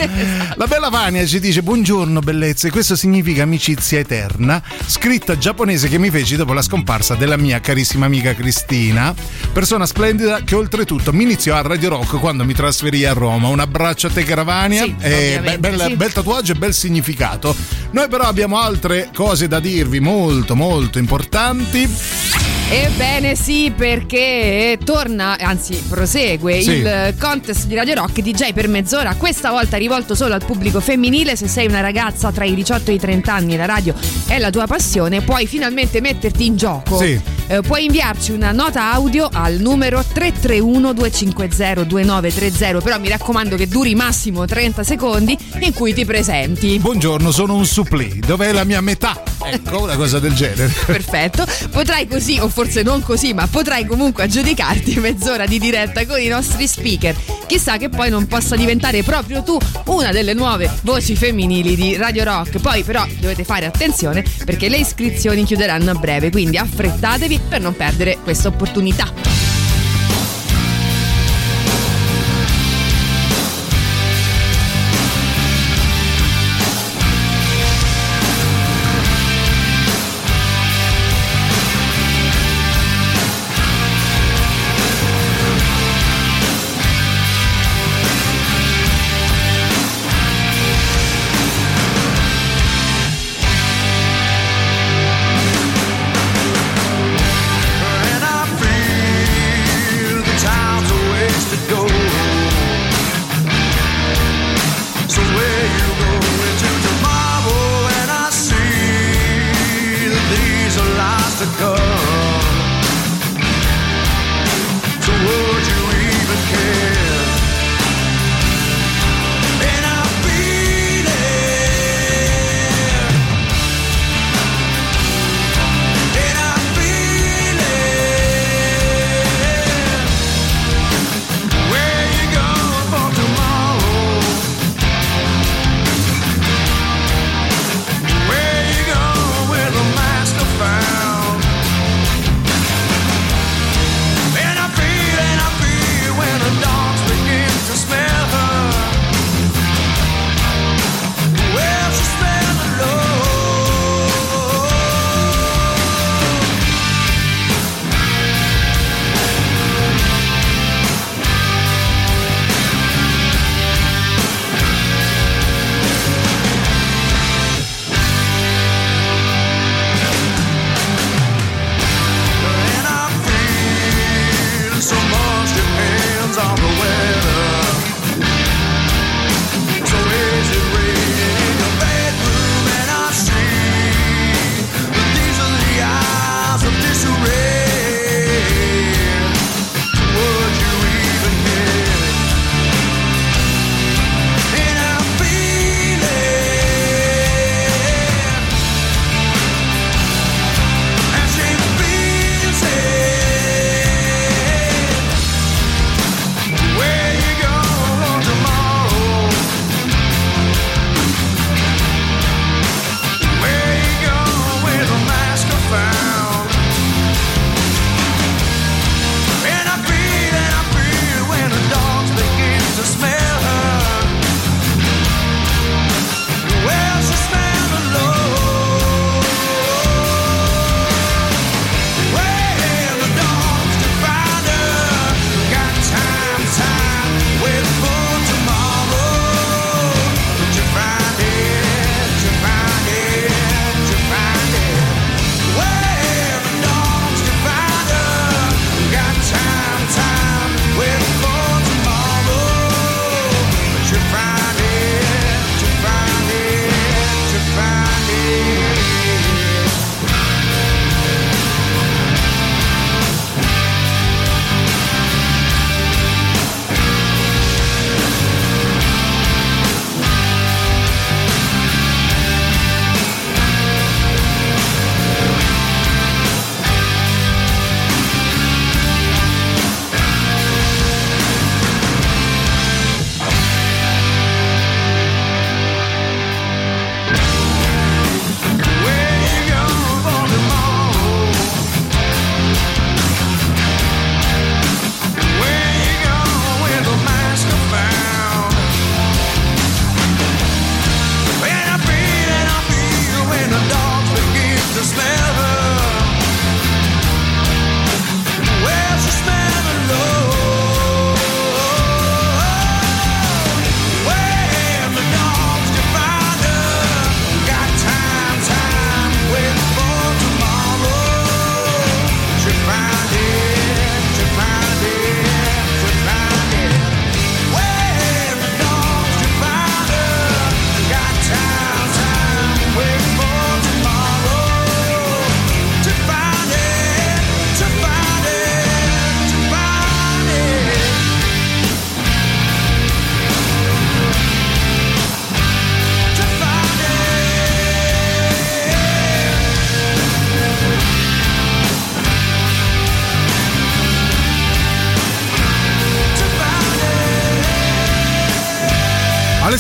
[0.56, 2.70] La bella Vania ci dice: Buongiorno, bellezze.
[2.70, 4.62] Questo significa amicizia eterna.
[4.86, 9.14] Scritta giapponese che mi feci dopo la scomparsa della mia carissima amica Cristina.
[9.52, 13.48] Persona splendida che oltretutto mi iniziò a Radio Rock quando mi trasferì a Roma.
[13.48, 14.84] Un abbraccio a te, Caravania.
[14.84, 15.96] Sì, Eh, ovviamente, bel, sì.
[15.96, 17.56] bel tatuaggio e bel significato.
[17.92, 22.57] Noi, però, abbiamo altre cose da dirvi molto, molto importanti.
[22.70, 26.72] Ebbene sì, perché torna, anzi prosegue Sì.
[26.72, 31.38] il contest di Radio Rock DJ per mezz'ora, questa volta rivolto solo al pubblico femminile.
[31.38, 33.94] Se sei una ragazza tra i 18 e i 30 anni e la radio
[34.28, 36.98] è la tua passione, puoi finalmente metterti in gioco.
[36.98, 37.18] Sì.
[37.50, 43.70] Eh, puoi inviarci una nota audio al numero 331 250 2930, però mi raccomando che
[43.70, 46.78] duri massimo 30 secondi in cui ti presenti.
[46.80, 48.20] Buongiorno, sono un supplì.
[48.20, 49.24] Dov'è la mia metà?
[49.48, 50.74] Ecco, una cosa del genere.
[50.86, 56.20] Perfetto, potrai così, o forse non così, ma potrai comunque aggiudicarti mezz'ora di diretta con
[56.20, 57.16] i nostri speaker.
[57.46, 62.24] Chissà che poi non possa diventare proprio tu una delle nuove voci femminili di Radio
[62.24, 62.60] Rock.
[62.60, 67.76] Poi però dovete fare attenzione perché le iscrizioni chiuderanno a breve, quindi affrettatevi per non
[67.76, 69.57] perdere questa opportunità.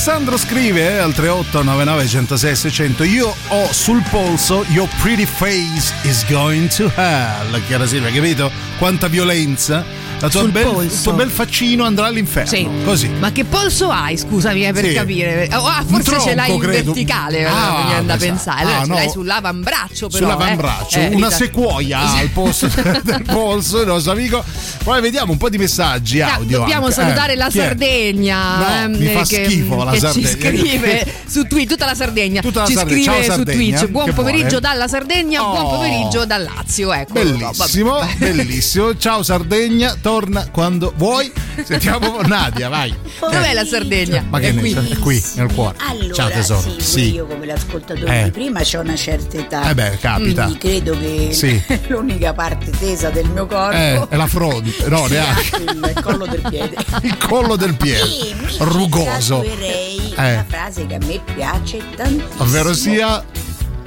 [0.07, 6.25] Alessandro scrive eh, al 3899 106 600 Io ho sul polso Your pretty face is
[6.29, 8.49] going to hell Chiara Silvia, capito?
[8.77, 9.83] Quanta violenza
[10.19, 12.67] la tua bel, il tuo bel faccino andrà all'inferno Sì.
[12.83, 14.93] Così Ma che polso hai, scusami, eh, per Sì.
[14.93, 15.49] capire?
[15.53, 16.93] Oh, ah, forse tronco, ce l'hai in credo.
[16.93, 18.25] verticale, Ah, mi viene da sa.
[18.25, 18.59] pensare.
[18.61, 18.95] Allora Ah, ce no.
[18.95, 20.23] l'hai sull'avambraccio, però.
[20.23, 21.01] sull'avambraccio eh.
[21.03, 22.67] Eh, una rita- sequoia al posto
[23.03, 24.43] del polso il nostro amico
[24.83, 26.95] poi vediamo un po' di messaggi audio dobbiamo anche.
[26.95, 27.49] salutare Eh, la?
[27.49, 30.27] Sardegna No, ehm, mi fa che, schifo la che Sardegna.
[30.27, 33.01] ci scrive su Twitch tutta la Sardegna Tutta la ci Sardegna.
[33.01, 33.77] scrive Ciao, su Sardegna.
[33.79, 34.59] Twitch buon pomeriggio vuole?
[34.61, 35.69] dalla Sardegna buon Oh.
[35.69, 38.97] pomeriggio dal Lazio ecco Bellissimo, bellissimo.
[38.97, 41.31] Ciao Sardegna, torna quando vuoi.
[41.63, 42.93] Sentiamo Nadia, vai.
[43.19, 44.23] dov'è la Sardegna?
[44.29, 45.77] Ma che è ne qui è qui, nel cuore.
[45.89, 46.79] Allora, Ciao tesoro.
[46.79, 48.23] sì, io come l'ascoltatore Eh.
[48.25, 49.69] di prima ho una certa età.
[49.69, 50.43] Eh beh, capita.
[50.43, 51.61] Quindi credo che Sì.
[51.87, 55.57] l'unica parte tesa del mio corpo Eh, è la fronte, no, neanche.
[55.63, 56.75] il, collo del piede.
[57.03, 58.03] Il collo del piede.
[58.03, 59.43] E Rugoso.
[59.43, 60.05] Eh.
[60.15, 62.43] una frase che a me piace tantissimo.
[62.43, 63.23] Ovvero sia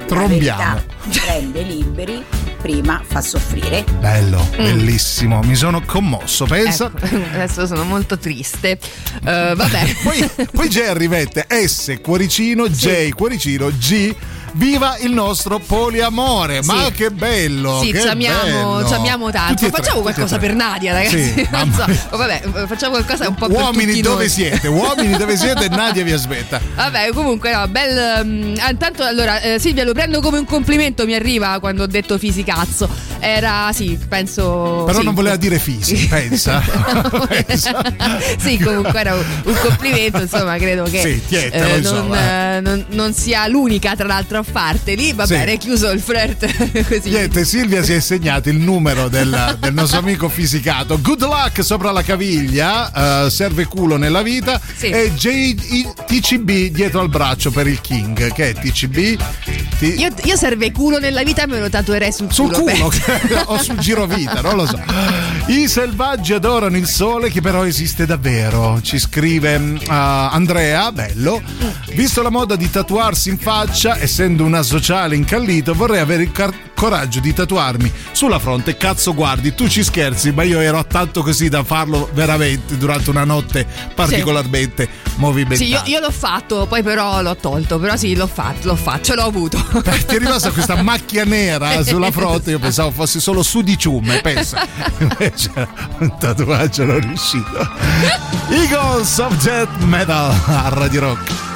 [0.07, 0.73] trombiamo.
[0.73, 0.83] verità
[1.25, 2.23] rende liberi,
[2.61, 3.83] prima fa soffrire.
[3.99, 4.63] Bello, Mm.
[4.63, 5.39] bellissimo.
[5.41, 6.91] Mi sono commosso, pensa.
[6.93, 8.77] Ecco, adesso sono molto triste
[9.23, 14.15] Eh, vabbè poi, poi Jerry mette S cuoricino, J cuoricino, G.
[14.53, 16.61] Viva il nostro poliamore!
[16.63, 16.91] Ma Sì.
[16.91, 17.79] che bello!
[17.81, 18.87] Sì, che ci amiamo, bello.
[18.87, 19.55] ci amiamo tanto.
[19.55, 21.23] Tre, facciamo qualcosa per Nadia, ragazzi.
[21.33, 22.17] Sì, Non so.
[22.17, 24.29] Vabbè, facciamo qualcosa un po' per Uomini dove noi.
[24.29, 24.67] siete?
[24.67, 25.69] Uomini dove siete?
[25.69, 26.59] Nadia vi aspetta.
[26.75, 28.55] Vabbè, comunque, no, bel.
[28.59, 31.05] ah, intanto, allora, eh, Silvia, lo prendo come un complimento.
[31.05, 32.89] Mi arriva quando ho detto fisicazzo.
[33.19, 34.83] Era, sì, penso.
[34.85, 35.05] Però sì.
[35.05, 36.61] non voleva dire fisi, pensa.
[37.27, 37.81] Pensa.
[38.37, 42.85] sì, comunque era un, un complimento, insomma, credo che Sì, tietelo, eh, non, eh, non-
[42.89, 45.13] non sia l'unica, tra l'altro, a farteli.
[45.13, 45.57] Va Sì.
[45.57, 46.45] chiuso il flirt
[46.87, 47.09] così.
[47.09, 50.99] Niente, Silvia si è segnato il numero del, del nostro amico fisicato.
[51.01, 54.59] Good luck sopra la caviglia, eh, serve culo nella vita.
[54.75, 54.87] Sì.
[54.87, 58.31] E J- TCB dietro al braccio per il King.
[58.33, 59.19] Che è TCB?
[59.79, 62.91] Ti- Io, io serve culo nella vita me lo tatuerei sul, sul culo penso.
[63.45, 64.79] o sul girovita, non lo so.
[65.47, 68.79] I selvaggi adorano il sole che però esiste davvero.
[68.81, 71.41] Ci scrive mm, ah, Andrea, bello.
[71.93, 76.53] Visto la moda di tatuarsi in faccia, essendo una sociale incallito, vorrei avere il car-
[76.81, 78.75] coraggio di tatuarmi sulla fronte.
[78.75, 83.23] Cazzo, guardi, tu ci scherzi, ma io ero tanto così da farlo veramente durante una
[83.23, 85.63] notte particolarmente movimentata.
[85.63, 89.03] Sì, io, io l'ho fatto, poi però l'ho tolto, però sì, l'ho fatto, l'ho fatto,
[89.03, 89.57] ce l'ho avuto.
[89.57, 94.21] Ti è rimasta questa macchia nera sulla fronte, io pensavo fosse solo su di ciume,
[94.21, 94.65] pensa.
[94.97, 95.51] Invece
[95.99, 97.69] un tatuaggio non riuscito.
[98.49, 101.50] Eagles of Death Metal a Radio Rock.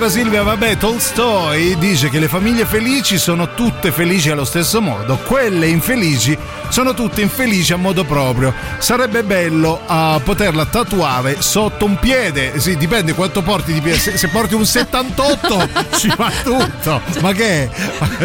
[0.00, 5.18] Cara Silvia, vabbè, Tolstoi dice che le famiglie felici sono tutte felici allo stesso modo,
[5.18, 6.38] quelle infelici
[6.70, 8.54] sono tutte infelici a modo proprio.
[8.78, 14.16] Sarebbe bello uh, poterla tatuare sotto un piede, sì, dipende quanto porti di piede, se,
[14.16, 17.68] se porti un 78 ci va tutto, ma che?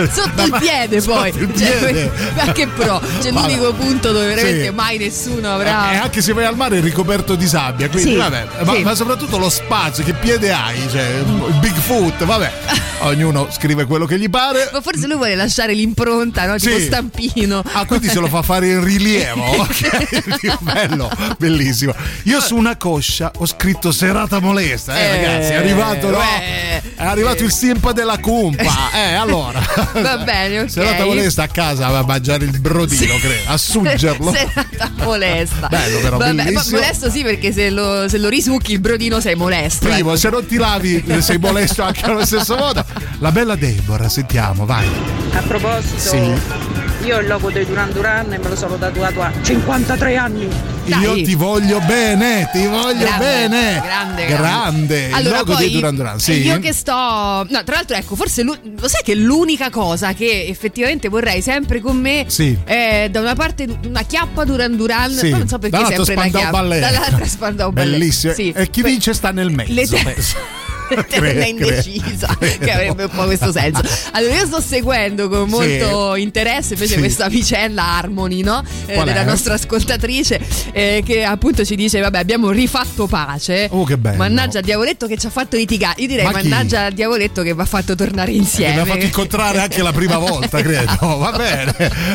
[0.10, 2.12] Sotto il piede poi, Sotto il Cioè, piede.
[2.36, 3.48] ma che pro, c'è Vabbè.
[3.48, 4.72] l'unico punto dove veramente Sì.
[4.72, 5.92] mai nessuno avrà...
[5.92, 8.82] E anche se vai al mare è ricoperto di sabbia, quindi Sì, vabbè, ma, sì.
[8.84, 10.88] ma soprattutto lo spazio, che piede hai?
[10.90, 12.52] Cioè, il Bigfoot, vabbè,
[13.08, 14.70] ognuno scrive quello che gli pare.
[14.74, 16.58] Ma forse lui vuole lasciare l'impronta, no?
[16.58, 16.86] Tipo Sì.
[16.86, 17.64] stampino.
[17.74, 19.44] Ah, quindi se lo fa fare in rilievo.
[19.66, 21.94] Ok, bello, bellissimo.
[22.24, 25.52] Io su una coscia ho scritto serata molesta, eh, Eh, ragazzi.
[25.52, 26.18] È arrivato, no?
[26.18, 28.64] beh, È arrivato il simpa della cumpa.
[28.96, 29.62] Eh, allora.
[29.94, 30.70] Va bene, ok.
[30.70, 34.32] Serata molesta a casa va a mangiare il brodino, credo, a suggerlo.
[34.36, 35.68] Serata molesta.
[35.68, 36.80] Bello, però, Vabbè, bellissimo.
[36.80, 39.86] molesto sì, perché se lo, se lo risucchi il brodino sei molesto.
[39.88, 40.18] Primo, ecco.
[40.18, 42.86] se non ti lavi sei molesto anche allo stesso modo.
[43.20, 44.88] La bella Deborah, sentiamo, vai.
[45.34, 46.18] A proposito, Sì.
[47.06, 50.48] io il logo dei Duran Duran me lo sono tatuato a 53 anni.
[50.86, 53.82] Io ti voglio bene, ti voglio Grande, bene.
[53.84, 55.06] grande, grande.
[55.12, 56.44] Allora, il logo poi, dei Duran Duran, sì.
[56.44, 56.92] Io che sto.
[56.94, 58.56] No, tra l'altro, ecco, forse lo
[58.88, 62.56] sai che l'unica cosa che effettivamente vorrei sempre con me Sì.
[62.64, 65.30] è da una parte una chiappa Duran Duran, Sì.
[65.32, 66.50] non so perché sempre una chiappa.
[66.52, 66.80] Ballet.
[66.82, 67.92] Dall'altra Spandau Ballet.
[67.98, 68.34] Bellissimo.
[68.34, 68.52] Sì.
[68.56, 69.74] E chi Poi- vince sta nel mezzo.
[69.74, 70.16] Le te-
[70.90, 73.82] Eterna indecisa, che avrebbe un po' questo senso.
[74.12, 77.00] Allora, io sto seguendo con molto interesse invece Sì.
[77.00, 78.64] questa vicenda Harmony, no?
[78.86, 79.24] Eh, della è?
[79.24, 80.40] nostra ascoltatrice,
[80.72, 83.68] eh, che appunto ci dice: Vabbè, abbiamo rifatto pace.
[83.72, 84.18] Oh, che bello.
[84.18, 86.02] Mannaggia al diavoletto che ci ha fatto litigare.
[86.02, 86.48] Io direi Ma chi?
[86.48, 88.74] mannaggia al diavoletto che va fatto tornare insieme.
[88.76, 90.98] mi ha fatto incontrare anche la prima volta, credo.
[91.18, 91.74] Va bene.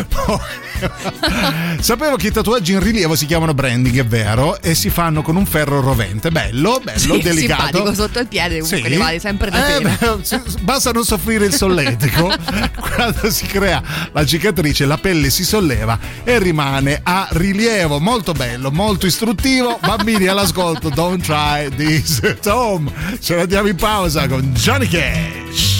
[0.09, 0.39] Poi-
[1.81, 5.37] Sapevo che i tatuaggi in rilievo si chiamano branding, è vero, e si fanno con
[5.37, 6.31] un ferro rovente.
[6.31, 7.63] Bello, bello, Sì, delicato.
[7.67, 11.55] simpatico sotto il piede, comunque ne vale sempre la Eh, beh, basta non soffrire il
[11.55, 12.33] solletico.
[12.95, 13.83] Quando si crea
[14.13, 17.99] la cicatrice, la pelle si solleva e rimane a rilievo.
[17.99, 19.79] Molto bello, molto istruttivo.
[19.81, 22.91] Bambini all'ascolto, don't try this at home.
[23.21, 25.80] Ce la diamo in pausa con Johnny Cash.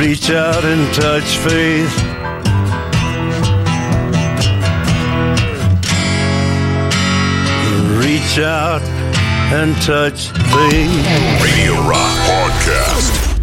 [0.00, 1.94] Reach out and touch faith.
[8.00, 8.80] Reach out
[9.52, 11.42] and touch faith.
[11.42, 13.36] Radio Rock Podcast.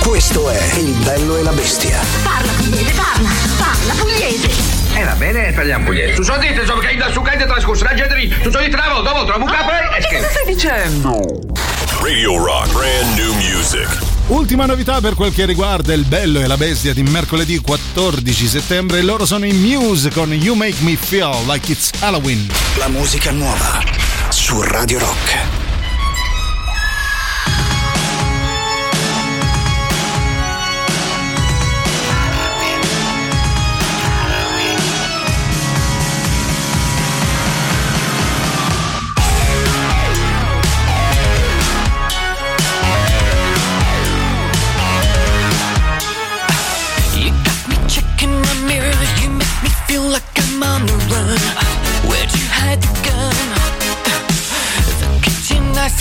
[0.00, 1.98] Questo è Il bello e la bestia.
[2.22, 4.50] Parla pugliese, parla, parla pugliese.
[4.96, 6.12] Eh va bene, parliamo pugliese.
[6.12, 8.28] Tu so dite, insomma, che da su cante trascorso la gente lì.
[8.28, 10.28] Tu so dite una volta, dopo trovo un capo e scherzo.
[10.28, 11.20] stai dicendo?
[12.02, 14.03] Radio Rock, brand new music.
[14.28, 19.02] Ultima novità per quel che riguarda il bello e la bestia di mercoledì 14 settembre.
[19.02, 22.46] Loro sono in Muse con You Make Me Feel Like It's Halloween.
[22.78, 23.84] La musica nuova
[24.30, 25.43] su Radio Rock.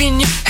[0.04, 0.43] In your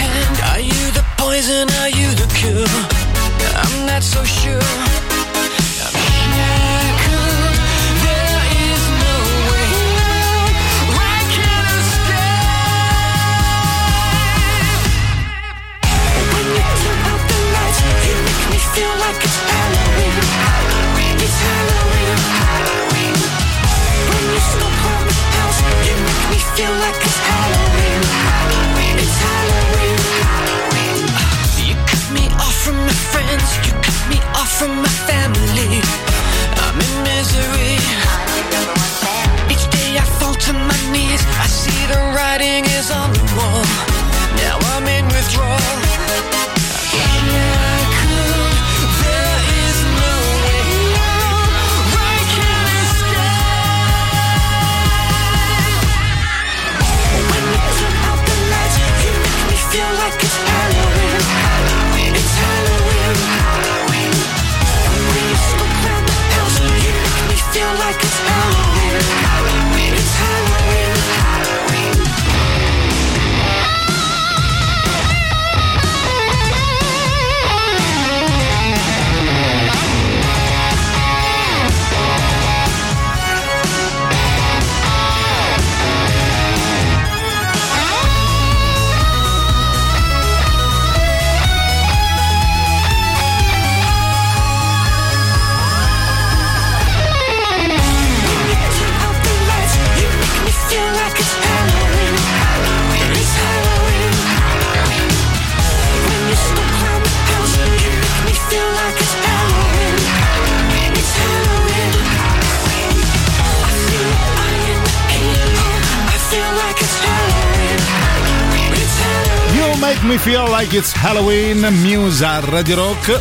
[120.44, 123.18] Feel Like It's Halloween, Muse a Radio Rock.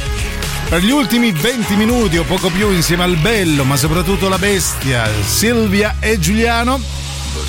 [0.68, 5.08] Per gli ultimi 20 minuti o poco più insieme al bello, ma soprattutto la bestia,
[5.24, 6.80] Silvia e Giuliano.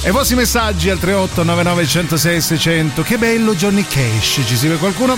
[0.04, 3.02] E i vostri messaggi al 3899 106 600.
[3.02, 5.18] Che bello Johnny Cash, ci vede qualcuno?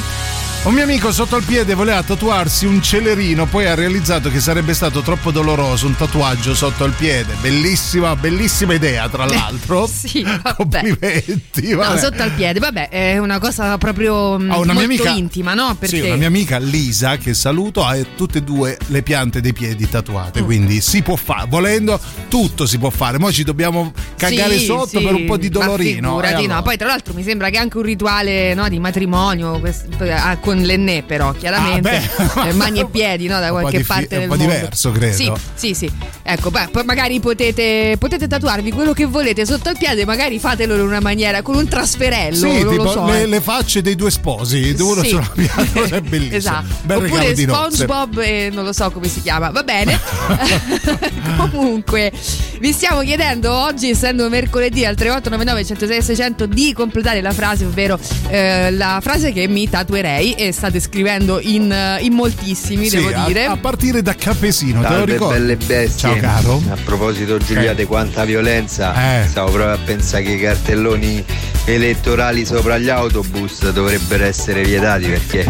[0.66, 4.74] Un mio amico sotto al piede voleva tatuarsi un celerino, poi ha realizzato che sarebbe
[4.74, 7.36] stato troppo doloroso un tatuaggio sotto al piede.
[7.40, 9.86] Bellissima, bellissima idea, tra l'altro.
[9.86, 10.56] sì, vabbè.
[10.56, 11.70] Complimenti.
[11.70, 12.00] No, vabbè.
[12.00, 15.76] sotto al piede, vabbè, è una cosa proprio Ho una molto amica, intima, no?
[15.78, 19.54] Perché Sì, una mia amica Lisa che saluto ha tutte e due le piante dei
[19.54, 20.46] piedi tatuate, Mm.
[20.46, 23.20] quindi si può fare, volendo tutto si può fare.
[23.20, 26.08] Noi ci dobbiamo cagare Sì, sotto sì, per un po' di dolorino.
[26.10, 26.56] figurati, E allora?
[26.56, 26.62] no.
[26.64, 30.64] Poi tra l'altro mi sembra che anche un rituale no, di matrimonio quest- ah, con
[30.64, 34.30] l'ennè però chiaramente Ah, eh, mani e piedi no, da qualche parte è un del
[34.30, 34.52] po' mondo.
[34.54, 35.16] diverso, credo.
[35.16, 35.92] Sì, sì, sì.
[36.24, 40.74] Ecco, beh, poi magari potete, potete tatuarvi quello che volete sotto il piede, magari fatelo
[40.76, 43.06] in una maniera con un trasferello, Sì, non tipo lo so.
[43.06, 43.26] le, eh.
[43.28, 45.10] le facce dei due sposi, uno Sì.
[45.10, 46.36] sulla pianta, è bellissimo.
[46.38, 46.76] Esatto.
[46.84, 47.36] Bel Oppure.
[47.36, 49.50] SpongeBob e non lo so come si chiama.
[49.50, 50.00] Va bene.
[51.38, 52.12] Comunque,
[52.60, 58.00] vi stiamo chiedendo oggi, essendo mercoledì al 3899 106 600, di completare la frase, ovvero
[58.30, 60.34] eh, la frase che mi tatuerei.
[60.46, 63.46] E state scrivendo in, in moltissimi, Sì, devo a- dire.
[63.46, 65.40] A, partire da Capesino, te lo Salve ricordi?
[65.40, 65.98] belle bestie.
[65.98, 66.62] Ciao caro.
[66.70, 67.86] A proposito Giulia Eh.
[67.86, 69.28] quanta violenza, Eh.
[69.28, 71.26] stavo proprio a pensare che i cartelloni
[71.66, 75.46] elettorali sopra gli autobus dovrebbero essere vietati perché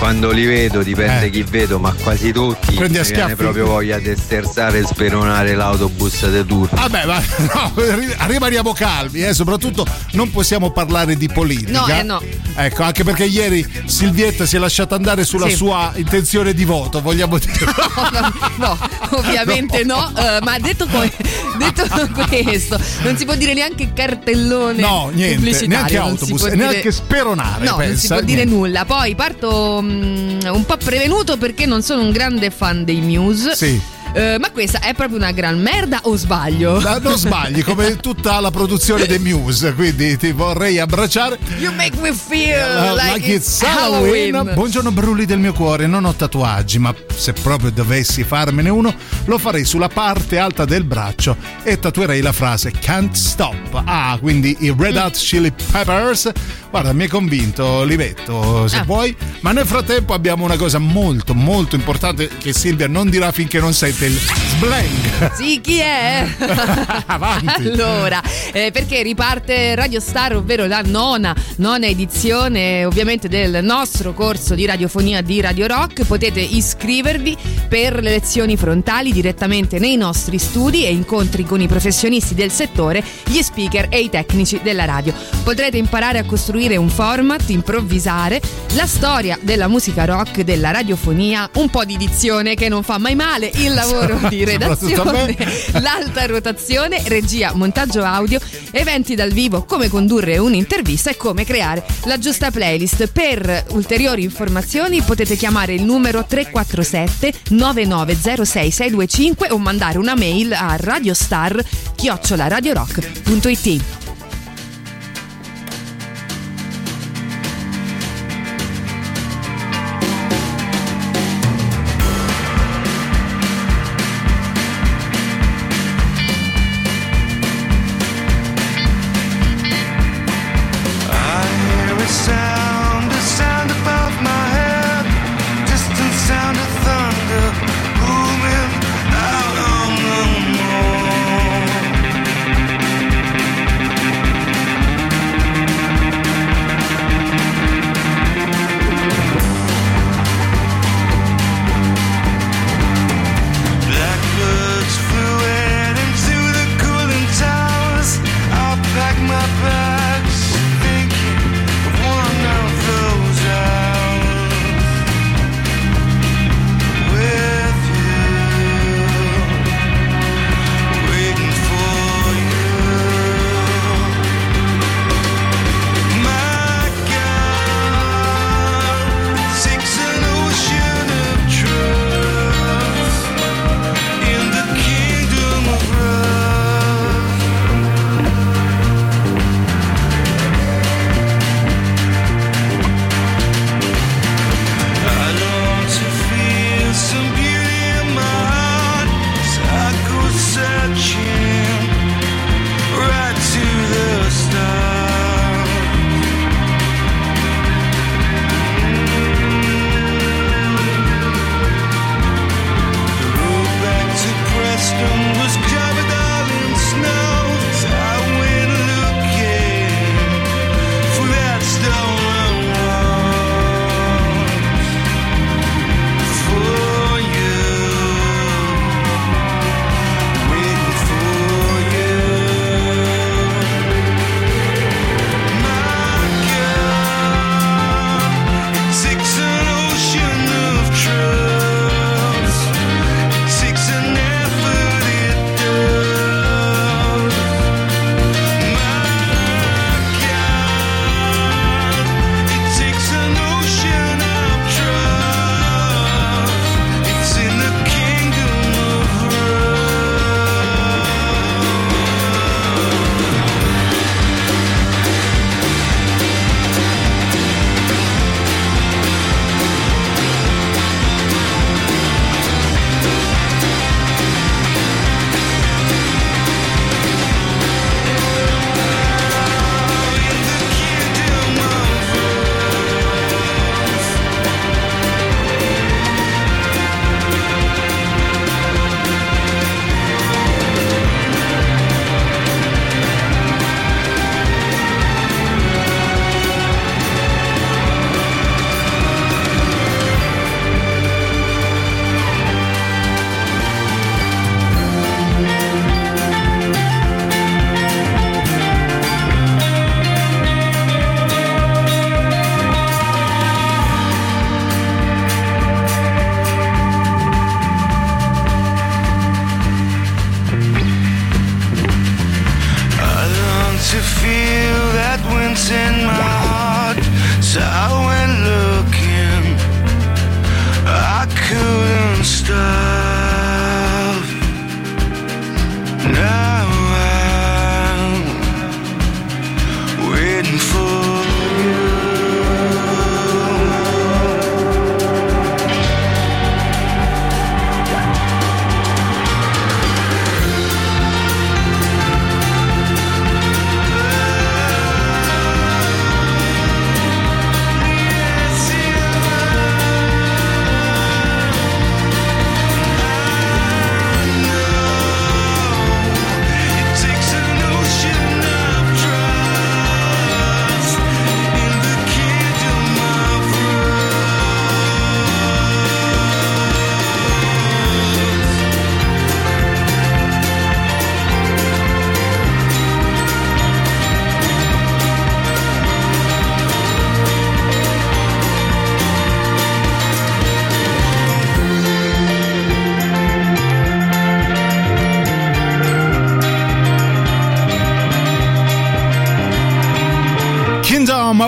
[0.00, 3.34] quando li vedo, dipende chi vedo, ma quasi tutti Prendi a schiaffi.
[3.34, 6.68] proprio voglia di sterzare e speronare l'autobus di turno.
[6.72, 7.20] Vabbè, ma
[7.52, 11.80] no, ri- rimaniamo calmi, eh, soprattutto non possiamo parlare di politica.
[11.80, 12.22] No, eh, no.
[12.56, 15.56] Ecco, anche perché ieri Silvietta si è lasciata andare sulla Sì.
[15.56, 17.48] sua intenzione di voto, vogliamo dire.
[18.56, 18.76] No,
[19.10, 21.10] ovviamente no, eh, ma detto, que-
[21.58, 21.84] detto
[22.28, 27.64] questo, non si può dire neanche cartellone No, niente, neanche autobus, e dire- neanche speronare.
[27.64, 28.54] No, non si pensa, può dire niente.
[28.54, 28.84] nulla.
[28.84, 33.54] Poi parto mm, un po' prevenuto perché non sono un grande fan dei Muse.
[33.54, 33.80] Sì.
[34.12, 36.80] Eh, ma questa è proprio una gran merda o sbaglio?
[36.80, 41.38] Ma non sbagli, come tutta la produzione dei Muse, quindi ti vorrei abbracciare.
[41.58, 42.58] You make me feel
[42.90, 44.50] Uh, like, it's Halloween.
[44.54, 48.92] Buongiorno Brulli del mio cuore, non ho tatuaggi, ma se proprio dovessi farmene uno,
[49.26, 53.80] lo farei sulla parte alta del braccio e tatuerei la frase Can't Stop.
[53.84, 56.32] Ah, quindi i Red Hot Chili Peppers.
[56.68, 58.84] Guarda, mi hai convinto, li metto se Ah.
[58.84, 59.16] vuoi.
[59.40, 63.72] Ma nel frattempo abbiamo una cosa molto, molto importante che Silvia non dirà finché non
[63.72, 65.32] sente il sblang.
[65.34, 66.26] Sì, chi è?
[67.06, 67.46] Avanti.
[67.46, 68.22] Allora,
[68.52, 74.64] eh, perché riparte Radio Star, ovvero la nona, nona edizione ovviamente del nostro corso di
[74.64, 76.06] radiofonia di Radio Rock.
[76.06, 77.36] Potete iscrivervi
[77.68, 83.04] per le lezioni frontali direttamente nei nostri studi e incontri con i professionisti del settore,
[83.26, 85.12] gli speaker e i tecnici della radio.
[85.42, 88.40] Potrete imparare a costruire un format, improvvisare,
[88.74, 93.14] la storia della musica rock, della radiofonia, un po' di dizione che non fa mai
[93.14, 93.89] male, il lavoro
[94.28, 95.26] di Soprattutto a me.
[95.26, 98.38] redazione, l'alta rotazione, regia, montaggio audio,
[98.70, 103.08] eventi dal vivo, come condurre un'intervista e come creare la giusta playlist.
[103.08, 111.60] Per ulteriori informazioni potete chiamare il numero 347 9906625 o mandare una mail a radiostar
[111.96, 114.09] chiocciolaradiorock.it.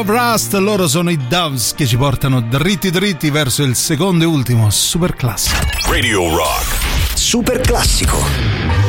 [0.03, 4.27] of Rust, loro sono i Doves che ci portano dritti dritti verso il secondo e
[4.27, 5.65] ultimo super classico.
[5.89, 7.17] Radio Rock.
[7.17, 8.82] Super classico.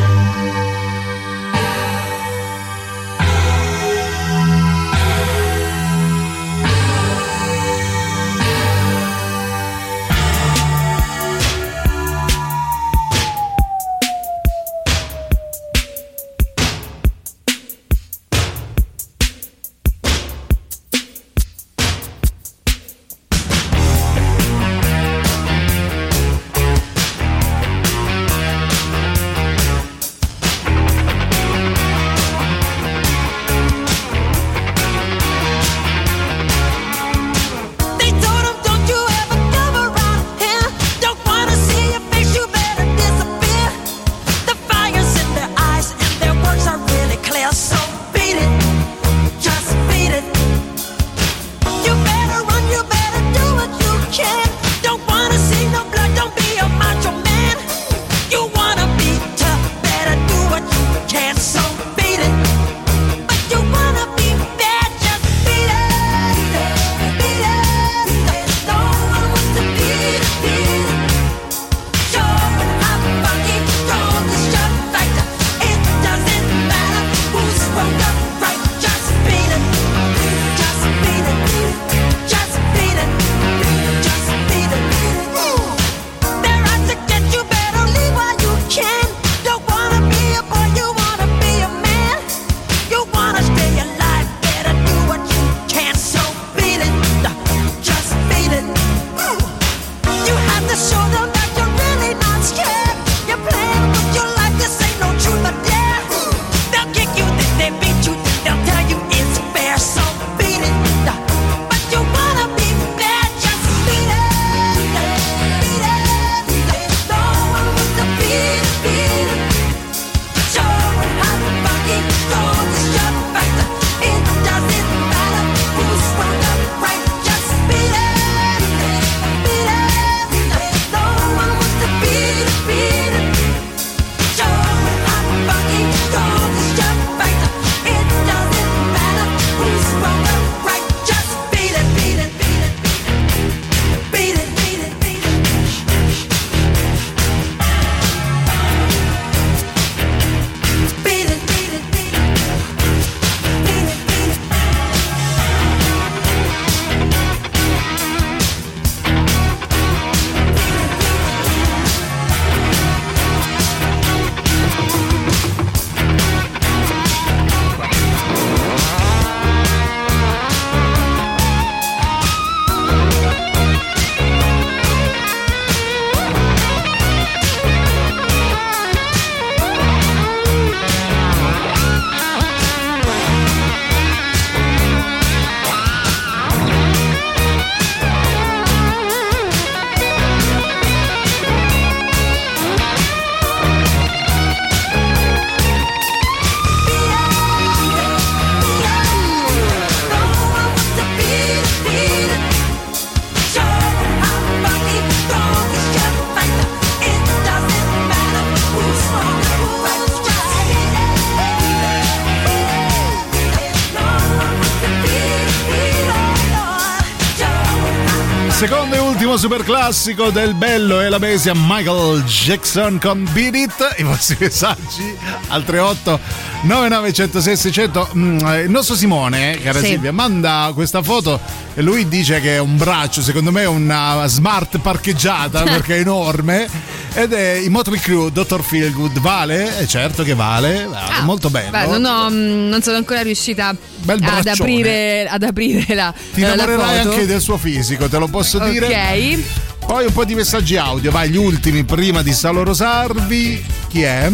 [219.44, 223.96] Super classico del bello e la bestia Michael Jackson con Beat It.
[223.98, 225.14] I vostri messaggi
[225.50, 226.18] al 38
[226.62, 228.10] 9906 600.
[228.16, 229.88] Mm, eh, Il nostro Simone, cara Sì.
[229.88, 231.42] Silvia, manda questa foto
[231.74, 236.00] e lui dice che è un braccio, secondo me è una smart parcheggiata perché è
[236.00, 236.70] enorme.
[237.16, 238.64] Ed è i Motley Crue, Dr.
[238.64, 239.20] Feelgood.
[239.20, 239.78] Vale?
[239.80, 241.70] Eh, certo che vale, vale, molto bello.
[241.70, 246.44] Beh, non, ho- mm, non sono ancora riuscita ad aprire, ad aprire la, Ti eh,
[246.44, 248.88] innamorerai anche del suo fisico, te lo posso dire.
[248.88, 249.44] Ok.
[249.86, 253.66] Poi un po' di messaggi audio, vai, gli ultimi prima di Salorosarvi.
[253.90, 254.32] Chi è?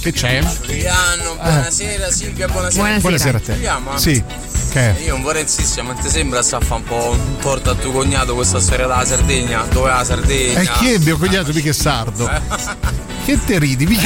[0.00, 0.40] Che c'è?
[0.64, 2.98] Giuliano, buonasera Silvia, buonasera.
[3.00, 3.54] Buonasera a te.
[3.54, 4.22] Giuliano, Sì.
[4.70, 4.94] Che?
[5.02, 7.74] Io non vorrei insistere, ma ti sembra sta a fare un po' un torto a
[7.74, 9.64] tuo cognato questa storia della Sardegna?
[9.64, 10.60] Dove è la Sardegna?
[10.60, 12.30] E chi è mio cognato mica è sardo?
[13.30, 13.86] Che te ridi?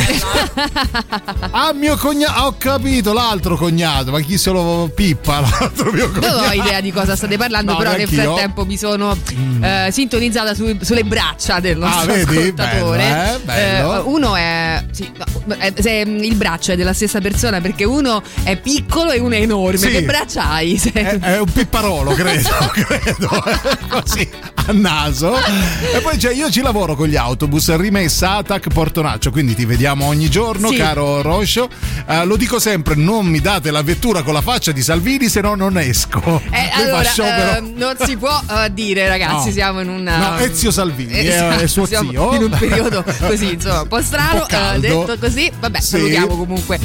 [1.57, 6.37] Ah, mio cognato, ho capito, l'altro cognato, ma chi se lo pippa l'altro mio cognato?
[6.41, 9.17] Non ho idea di cosa state parlando, No, però nel frattempo mi sono
[9.61, 12.37] eh, sintonizzata su- sulle braccia del nostro Ah, vedi?
[12.39, 12.99] ascoltatore.
[13.03, 13.39] Bello, eh?
[13.45, 13.95] Bello.
[13.95, 18.21] Eh, uno è, sì, no, è- se il braccio è della stessa persona perché uno
[18.43, 19.79] è piccolo e uno è enorme.
[19.79, 19.91] Sì.
[19.91, 20.77] Che braccia hai?
[20.77, 23.45] Se- È, è un pipparolo, credo, credo.
[23.89, 24.29] Così
[24.67, 25.37] a naso.
[25.37, 28.73] E poi cioè, io ci lavoro con gli autobus, rimessa Atac
[29.15, 30.77] Portonaccio, quindi ti vediamo ogni giorno, Sì.
[30.77, 31.69] caro Roscio.
[32.07, 35.41] Eh, lo dico sempre, non mi date la vettura con la faccia di Salvini, se
[35.41, 36.41] no non esco.
[36.51, 39.53] Eh, allora, eh, non si può eh, dire, ragazzi, No.
[39.53, 40.03] siamo in un.
[40.03, 42.01] No, Ezio Salvini, esatto, è suo zio.
[42.35, 44.41] In un periodo così, insomma, un po' strano.
[44.41, 45.87] Un po' detto così, vabbè, Sì.
[45.91, 46.79] salutiamo comunque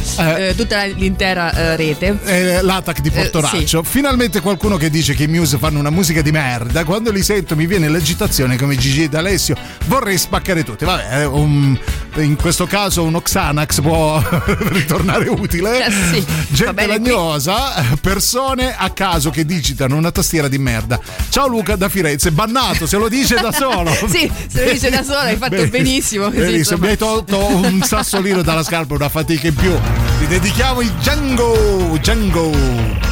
[0.55, 2.17] tutta l'intera rete.
[2.25, 3.83] Eh, L'attack di Portonaccio.
[3.83, 6.83] Finalmente qualcuno che dice che i Muse fanno una musica di merda.
[6.83, 9.55] Quando li sento mi viene l'agitazione come Gigi D'Alessio.
[9.85, 10.85] Vorrei spaccare tutti.
[10.85, 11.77] Vabbè, un-
[12.15, 14.21] in questo caso uno Xanax può
[14.69, 15.85] ritornare utile.
[15.85, 17.09] Eh, sì, Gente bene qui.
[17.09, 20.99] lagnosa, persone a caso che digitano una tastiera di merda.
[21.29, 23.91] Ciao Luca da Firenze, bannato, se lo dice da solo.
[24.07, 26.25] sì, se lo dice da sola hai fatto benissimo.
[26.25, 26.81] così, Benissimo, insomma.
[26.85, 29.73] mi hai tolto un sassolino dalla scarpa, una fatica in più.
[30.19, 33.08] Ti dedichiamo il Django, Django.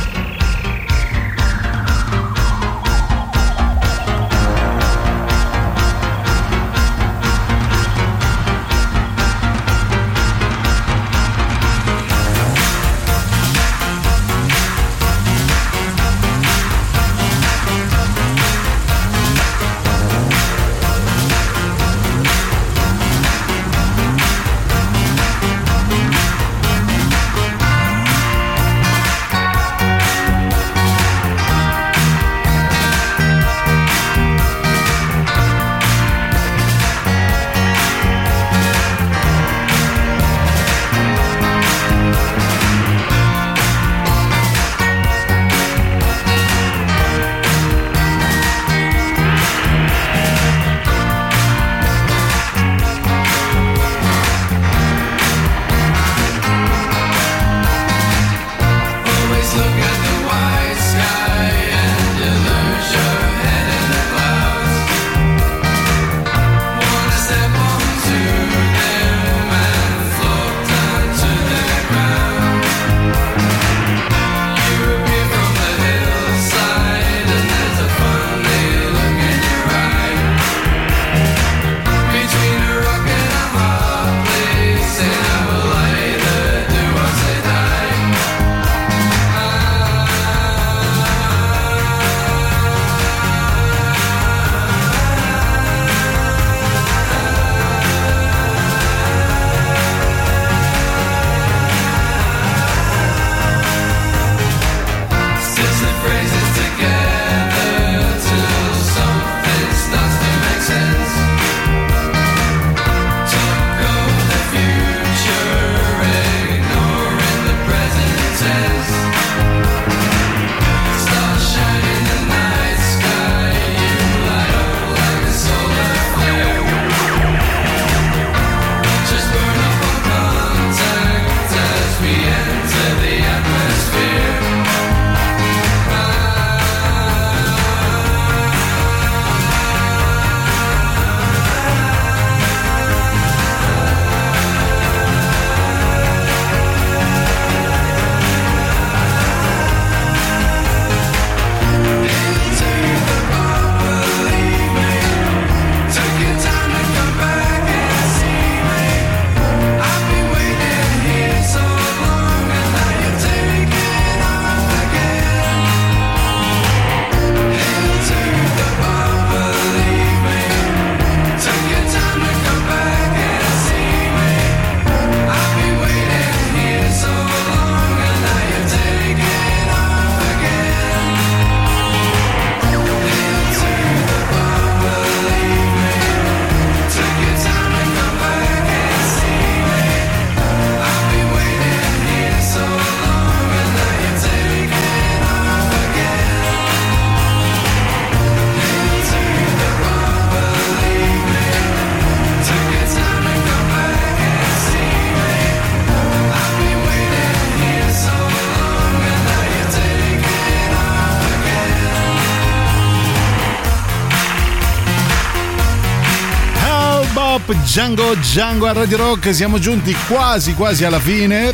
[217.78, 219.36] Django Django a Radio Rock.
[219.36, 221.54] Siamo giunti quasi quasi alla fine.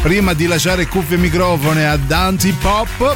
[0.00, 3.14] Prima di lasciare cuffie e microfone a Dante Pop,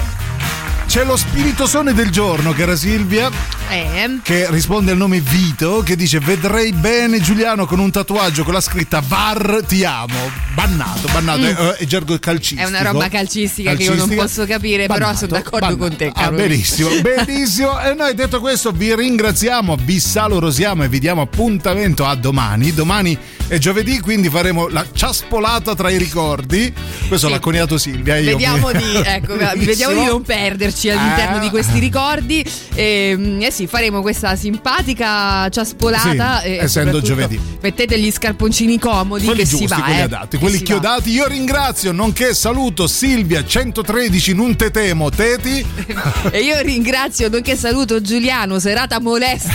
[0.84, 3.30] c'è lo spirito sonne del giorno, cara Silvia.
[3.70, 4.18] Eh.
[4.22, 8.60] Che risponde al nome Vito, che dice: Vedrei bene Giuliano con un tatuaggio con la
[8.60, 10.43] scritta VAR ti amo.
[10.54, 11.44] Bannato, bannato, Mm.
[11.44, 12.62] è, è gergo calcistico.
[12.62, 14.22] È una roba calcistica, che io non Calcistica.
[14.22, 15.76] posso capire, però Bannato, sono d'accordo bannato.
[15.88, 17.80] con te, Ah, benissimo, benissimo.
[17.80, 22.72] E noi detto questo vi ringraziamo, vi salorosiamo e vi diamo appuntamento a domani.
[22.72, 23.18] Domani
[23.54, 26.72] è giovedì, quindi faremo la ciaspolata tra i ricordi.
[27.08, 27.32] Questo Sì.
[27.32, 28.16] l'ha coniato Silvia.
[28.16, 31.40] Io Vediamo mi- di, ecco, vediamo di non perderci all'interno Eh.
[31.40, 32.44] di questi ricordi.
[32.74, 36.40] E, eh sì, faremo questa simpatica ciaspolata.
[36.40, 37.38] Sì, e essendo giovedì.
[37.60, 39.80] Mettete gli scarponcini comodi quelli che giusti, si va.
[39.82, 40.66] quelli eh, adatti, quelli si va.
[40.66, 41.10] chiodati.
[41.10, 45.64] Io ringrazio, nonché saluto Silvia 113 non te temo, Teti.
[46.30, 49.52] E io ringrazio, nonché saluto Giuliano, serata molesta.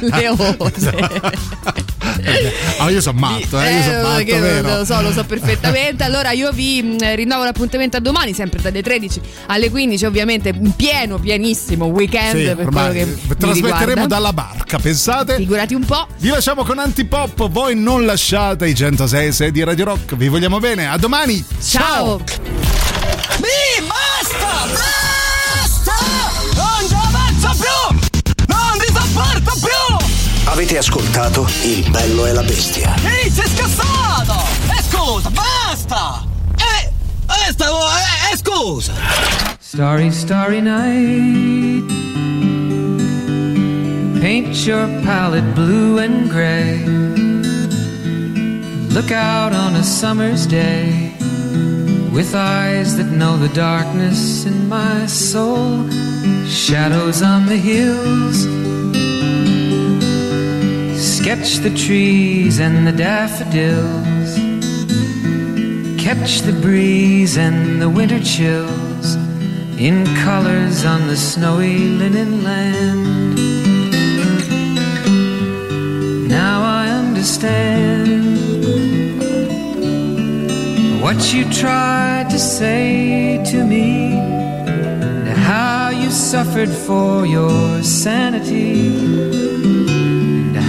[0.00, 0.56] Leone.
[2.78, 4.76] Ah, io sono matto, eh, io sono Eh, matto, che vero?
[4.78, 6.02] lo so, lo so perfettamente.
[6.04, 10.74] Allora io vi mh, rinnovo l'appuntamento a domani, sempre dalle 13 alle 15, ovviamente un
[10.76, 15.36] pieno, pienissimo weekend Sì, per quello che mi trasmetteremo dalla barca, pensate?
[15.36, 16.06] Figurati un po'.
[16.18, 20.88] Vi lasciamo con Antipop, voi non lasciate i 106 di Radio Rock, vi vogliamo bene,
[20.88, 21.42] a domani!
[21.62, 22.18] Ciao.
[23.38, 24.66] Mi basta!
[24.68, 25.03] Basta!
[30.46, 32.94] Avete ascoltato Il bello e la bestia.
[33.02, 34.34] Ehi, sei scassato!
[34.78, 36.26] E scusa, basta!
[36.56, 36.92] Eh,
[37.26, 38.92] eh, stavo, eh, eh, scusa!
[39.58, 41.92] Starry, starry night.
[44.20, 46.78] Paint your palette blue and gray.
[48.90, 51.12] Look out on a summer's day
[52.12, 55.88] with eyes that know the darkness in my soul.
[56.46, 58.46] Shadows on the hills.
[61.24, 64.36] Sketch the trees and the daffodils.
[65.98, 69.14] Catch the breeze and the winter chills
[69.80, 73.38] in colors on the snowy linen land.
[76.28, 78.36] Now I understand
[81.00, 89.53] what you tried to say to me, and how you suffered for your sanity,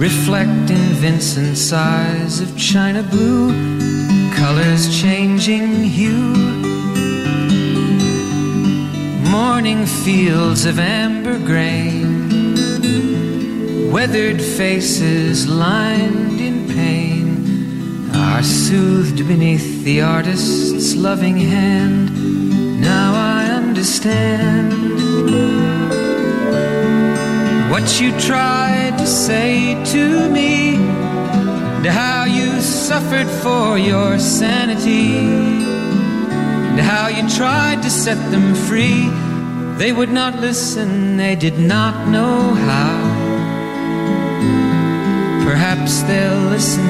[0.00, 3.50] Reflect in Vincent's eyes of china blue.
[4.34, 6.32] Colors changing hue.
[9.28, 12.30] Morning fields of amber grain.
[13.92, 22.80] Weathered faces lined in pain are soothed beneath the artist's loving hand.
[22.80, 24.99] Now I understand
[27.70, 35.16] what you tried to say to me, and how you suffered for your sanity,
[36.68, 39.08] and how you tried to set them free.
[39.78, 42.98] They would not listen, they did not know how.
[45.44, 46.84] Perhaps they'll listen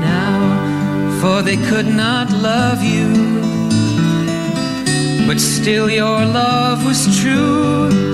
[0.00, 3.08] now, for they could not love you.
[5.28, 8.13] But still, your love was true.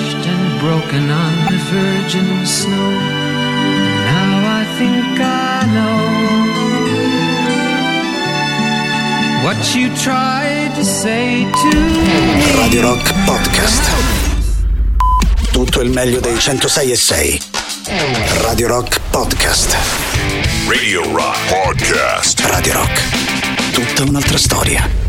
[0.61, 2.91] broken on the virgin snow.
[4.05, 5.97] Now I think I know
[9.43, 12.55] what you tried to say to me.
[12.57, 13.89] Radio Rock Podcast.
[15.51, 17.39] Tutto il meglio dei 106 e 6.
[18.41, 19.75] Radio Rock Podcast.
[20.67, 22.39] Radio Rock Podcast.
[22.41, 23.01] Radio Rock.
[23.71, 25.00] Tutta un'altra storia.